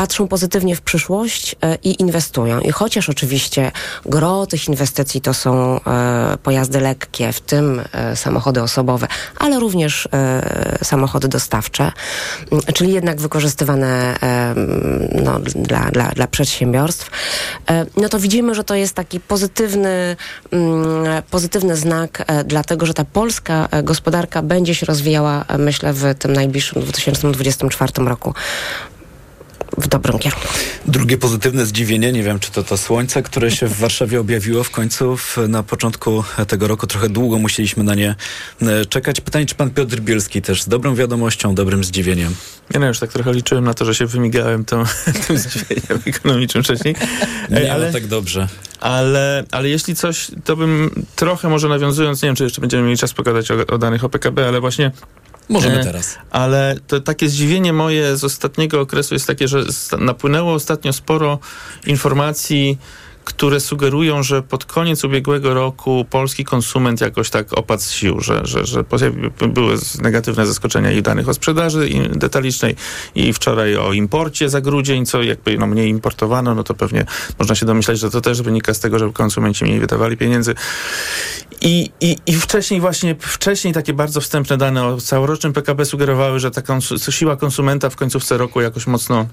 [0.00, 2.60] patrzą pozytywnie w przyszłość e, i inwestują.
[2.60, 3.72] I chociaż oczywiście
[4.06, 9.06] gro tych inwestycji to są e, pojazdy lekkie, w tym e, samochody osobowe,
[9.38, 10.08] ale również
[10.82, 11.92] samochody dostawcze,
[12.74, 14.16] czyli jednak wykorzystywane
[15.24, 17.10] no, dla, dla, dla przedsiębiorstw,
[17.96, 20.16] no to widzimy, że to jest taki pozytywny,
[21.30, 27.92] pozytywny znak, dlatego że ta polska gospodarka będzie się rozwijała, myślę, w tym najbliższym 2024
[28.04, 28.34] roku
[29.80, 30.48] w dobrym kierunku.
[30.86, 34.70] Drugie pozytywne zdziwienie, nie wiem czy to to słońce, które się w Warszawie objawiło w
[34.70, 36.86] końcu w, na początku tego roku.
[36.86, 38.14] Trochę długo musieliśmy na nie
[38.62, 39.20] e, czekać.
[39.20, 42.34] Pytanie, czy pan Piotr Bielski też z dobrą wiadomością, dobrym zdziwieniem?
[42.74, 44.84] Ja no już tak trochę liczyłem na to, że się wymigałem tą,
[45.26, 46.94] tym zdziwieniem ekonomicznym wcześniej.
[47.50, 48.48] Nie, ale tak dobrze.
[48.80, 52.98] Ale, ale jeśli coś, to bym trochę może nawiązując, nie wiem, czy jeszcze będziemy mieli
[52.98, 54.90] czas pogadać o, o danych o PKB, ale właśnie
[55.50, 56.18] Możemy e, teraz.
[56.30, 59.64] Ale to takie zdziwienie moje z ostatniego okresu jest takie, że
[59.98, 61.38] napłynęło ostatnio sporo
[61.86, 62.78] informacji
[63.30, 68.40] które sugerują, że pod koniec ubiegłego roku polski konsument jakoś tak opadł z sił, że,
[68.44, 68.84] że, że
[69.48, 72.76] były negatywne zaskoczenia i danych o sprzedaży detalicznej
[73.14, 77.04] i wczoraj o imporcie za grudzień, co jakby no, mniej importowano, no to pewnie
[77.38, 80.54] można się domyślać, że to też wynika z tego, że konsumenci mniej wydawali pieniędzy.
[81.60, 86.50] I, i, i wcześniej właśnie, wcześniej takie bardzo wstępne dane o całorocznym PKB sugerowały, że
[86.50, 86.62] ta
[87.10, 89.26] siła konsumenta w końcówce roku jakoś mocno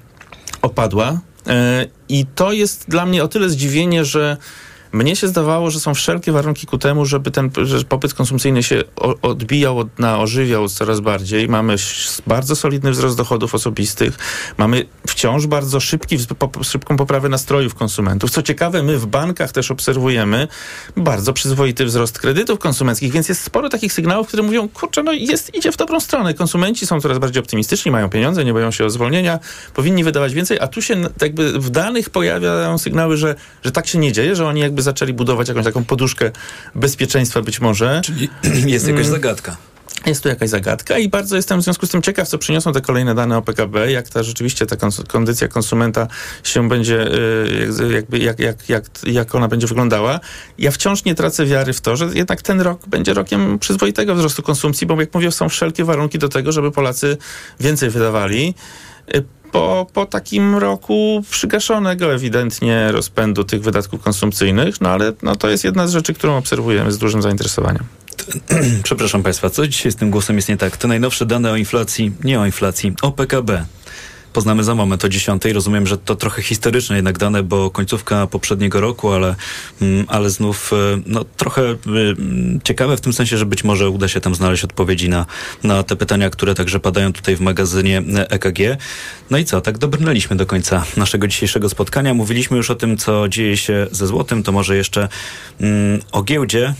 [0.61, 1.19] opadła.
[1.47, 4.37] E, I to jest dla mnie o tyle zdziwienie, że
[4.91, 8.83] mnie się zdawało, że są wszelkie warunki ku temu, żeby ten że popyt konsumpcyjny się
[9.21, 11.47] odbijał, od, ożywiał coraz bardziej.
[11.47, 11.75] Mamy
[12.27, 14.17] bardzo solidny wzrost dochodów osobistych.
[14.57, 16.17] Mamy wciąż bardzo szybki,
[16.61, 18.31] szybką poprawę nastrojów konsumentów.
[18.31, 20.47] Co ciekawe, my w bankach też obserwujemy
[20.97, 25.55] bardzo przyzwoity wzrost kredytów konsumenckich, więc jest sporo takich sygnałów, które mówią, kurczę, no jest,
[25.55, 26.33] idzie w dobrą stronę.
[26.33, 29.39] Konsumenci są coraz bardziej optymistyczni, mają pieniądze, nie boją się o zwolnienia,
[29.73, 33.99] powinni wydawać więcej, a tu się jakby w danych pojawiają sygnały, że, że tak się
[33.99, 36.32] nie dzieje, że oni jakby zaczęli budować jakąś taką poduszkę
[36.75, 38.01] bezpieczeństwa być może.
[38.03, 38.30] Czyli
[38.73, 39.11] jest jakaś mm.
[39.11, 39.57] zagadka.
[40.05, 42.82] Jest tu jakaś zagadka i bardzo jestem w związku z tym ciekaw, co przyniosą te
[42.82, 44.75] kolejne dane o PKB, jak ta rzeczywiście ta
[45.07, 46.07] kondycja konsumenta
[46.43, 47.07] się będzie,
[47.82, 50.19] y, jakby, jak, jak, jak, jak ona będzie wyglądała.
[50.57, 54.43] Ja wciąż nie tracę wiary w to, że jednak ten rok będzie rokiem przyzwoitego wzrostu
[54.43, 57.17] konsumpcji, bo jak mówię, są wszelkie warunki do tego, żeby Polacy
[57.59, 58.53] więcej wydawali.
[59.57, 65.63] Po, po takim roku przygaszonego ewidentnie rozpędu tych wydatków konsumpcyjnych, no ale no, to jest
[65.63, 67.83] jedna z rzeczy, którą obserwujemy z dużym zainteresowaniem.
[68.83, 70.77] Przepraszam Państwa, co dzisiaj z tym głosem jest nie tak?
[70.77, 73.65] Te najnowsze dane o inflacji, nie o inflacji, o PKB
[74.38, 75.45] poznamy za moment o 10.
[75.45, 79.35] Rozumiem, że to trochę historyczne jednak dane, bo końcówka poprzedniego roku, ale,
[79.81, 80.75] mm, ale znów e,
[81.05, 81.75] no, trochę e,
[82.63, 85.25] ciekawe w tym sensie, że być może uda się tam znaleźć odpowiedzi na,
[85.63, 88.59] na te pytania, które także padają tutaj w magazynie EKG.
[89.29, 92.13] No i co, tak dobrnęliśmy do końca naszego dzisiejszego spotkania.
[92.13, 95.09] Mówiliśmy już o tym, co dzieje się ze złotem, to może jeszcze
[95.61, 96.73] mm, o giełdzie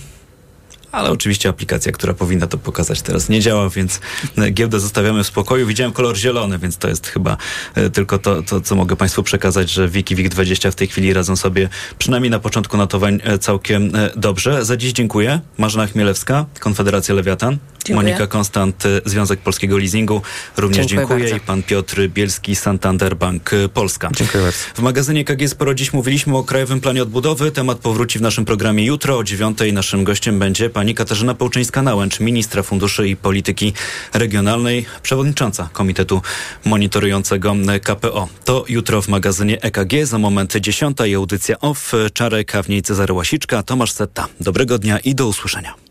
[0.92, 4.00] ale oczywiście aplikacja, która powinna to pokazać teraz nie działa, więc
[4.38, 5.68] e, giełdę zostawiamy w spokoju.
[5.68, 7.38] Widziałem kolor zielony, więc to jest chyba
[7.76, 11.14] e, tylko to, to co mogę Państwu przekazać, że Wiki WIG 20 w tej chwili
[11.14, 14.66] radzą sobie przynajmniej na początku notowań e, całkiem dobrze.
[14.66, 15.40] Za dziś dziękuję.
[15.58, 17.58] Marzena Chmielewska, Konfederacja Lewiatan.
[17.88, 18.06] Dziękuję.
[18.06, 20.22] Monika Konstant, Związek Polskiego Leasingu.
[20.58, 21.20] Również dziękuję.
[21.20, 21.38] dziękuję.
[21.38, 24.10] I pan Piotr Bielski, Santander Bank Polska.
[24.16, 24.58] Dziękuję bardzo.
[24.76, 27.52] W magazynie KG Sporo dziś mówiliśmy o Krajowym Planie Odbudowy.
[27.52, 29.74] Temat powróci w naszym programie jutro o dziewiątej.
[29.74, 33.74] Naszym gościem będzie pani Katarzyna Pełczyńska-Nałęcz, ministra funduszy i polityki
[34.14, 36.22] regionalnej, przewodnicząca Komitetu
[36.66, 38.28] Monitorującego KPO.
[38.46, 40.06] To jutro w magazynie EKG.
[40.06, 41.94] Za moment dziesiąta i audycja OFF.
[42.14, 44.28] Czarek, a w niej Cezary Łasiczka, Tomasz Setta.
[44.40, 45.87] Dobrego dnia i do usłyszenia.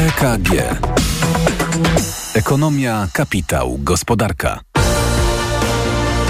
[0.00, 0.48] EKG.
[2.34, 4.60] Ekonomia, kapitał, gospodarka.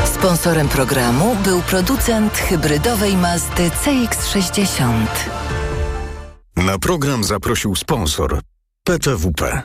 [0.04, 5.06] Sponsorem programu był producent hybrydowej Mazdy CX-60.
[6.56, 8.40] Na program zaprosił sponsor
[8.84, 9.62] PTWP,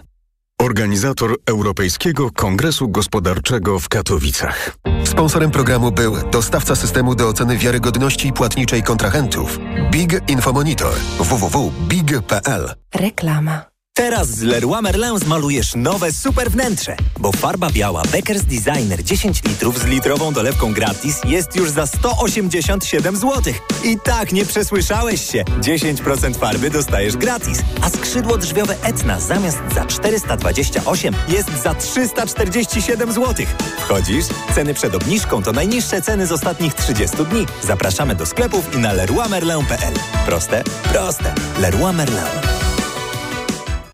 [0.61, 4.77] organizator Europejskiego Kongresu Gospodarczego w Katowicach.
[5.03, 9.59] Sponsorem programu był dostawca systemu do oceny wiarygodności płatniczej kontrahentów
[9.91, 12.73] Big Infomonitor www.big.pl.
[12.95, 13.74] Reklama.
[13.97, 19.79] Teraz z Leroy Merlin zmalujesz nowe super wnętrze, bo farba biała Beckers Designer 10 litrów
[19.79, 23.53] z litrową dolewką gratis jest już za 187 zł.
[23.83, 25.43] I tak nie przesłyszałeś się.
[25.61, 33.45] 10% farby dostajesz gratis, a skrzydło drzwiowe Etna zamiast za 428 jest za 347 zł.
[33.79, 34.25] Wchodzisz?
[34.55, 37.45] Ceny przed obniżką to najniższe ceny z ostatnich 30 dni.
[37.63, 39.93] Zapraszamy do sklepów i na leroymerlin.pl.
[40.25, 40.63] Proste?
[40.91, 41.33] Proste.
[41.59, 42.55] Leroy Merlin.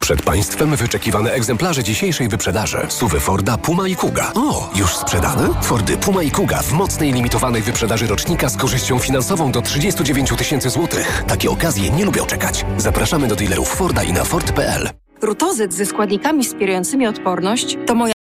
[0.00, 2.78] Przed Państwem wyczekiwane egzemplarze dzisiejszej wyprzedaży.
[2.88, 4.32] Suwy Forda, Puma i Kuga.
[4.34, 5.48] O, już sprzedane?
[5.62, 10.70] Fordy Puma i Kuga w mocnej limitowanej wyprzedaży rocznika z korzyścią finansową do 39 tysięcy
[10.70, 11.24] złotych.
[11.28, 12.64] Takie okazje nie lubią czekać.
[12.76, 14.90] Zapraszamy do dealerów Forda i na Ford.pl.
[15.22, 18.13] Rutozyt ze składnikami wspierającymi odporność to moja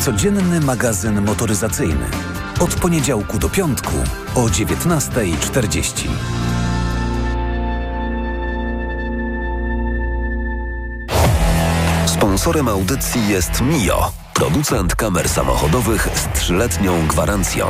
[0.00, 2.06] Codzienny magazyn motoryzacyjny.
[2.60, 3.92] Od poniedziałku do piątku
[4.34, 6.08] o 19.40.
[12.06, 17.66] Sponsorem audycji jest Mio, producent kamer samochodowych z trzyletnią gwarancją.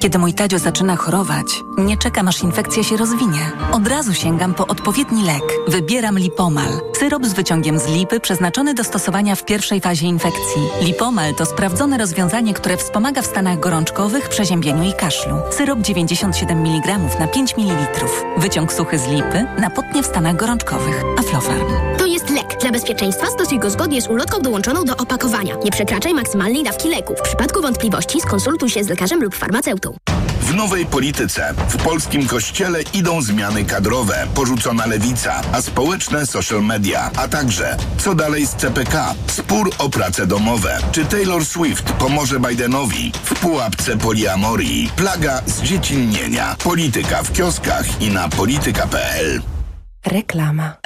[0.00, 1.46] Kiedy mój Tadzio zaczyna chorować,
[1.78, 3.50] nie czekam aż infekcja się rozwinie.
[3.72, 5.42] Od razu sięgam po odpowiedni lek.
[5.68, 6.80] Wybieram Lipomal.
[6.98, 10.62] Syrop z wyciągiem z lipy przeznaczony do stosowania w pierwszej fazie infekcji.
[10.80, 15.36] Lipomal to sprawdzone rozwiązanie, które wspomaga w stanach gorączkowych, przeziębieniu i kaszlu.
[15.50, 18.06] Syrop 97 mg na 5 ml.
[18.36, 21.04] Wyciąg suchy z lipy na potnie w stanach gorączkowych.
[21.18, 21.66] Aflofarm.
[21.98, 22.60] To jest lek.
[22.60, 25.56] Dla bezpieczeństwa stosuj go zgodnie z ulotką dołączoną do opakowania.
[25.64, 27.14] Nie przekraczaj maksymalnej dawki leku.
[27.14, 29.89] W przypadku wątpliwości skonsultuj się z lekarzem lub farmaceutą.
[30.40, 37.10] W nowej polityce w polskim kościele idą zmiany kadrowe, porzucona lewica, a społeczne social media,
[37.16, 40.78] a także co dalej z CPK, spór o prace domowe.
[40.92, 48.28] Czy Taylor Swift pomoże Bidenowi w pułapce poliamorii, plaga zdziecinnienia, polityka w kioskach i na
[48.28, 49.42] polityka.pl.
[50.06, 50.80] Reklama.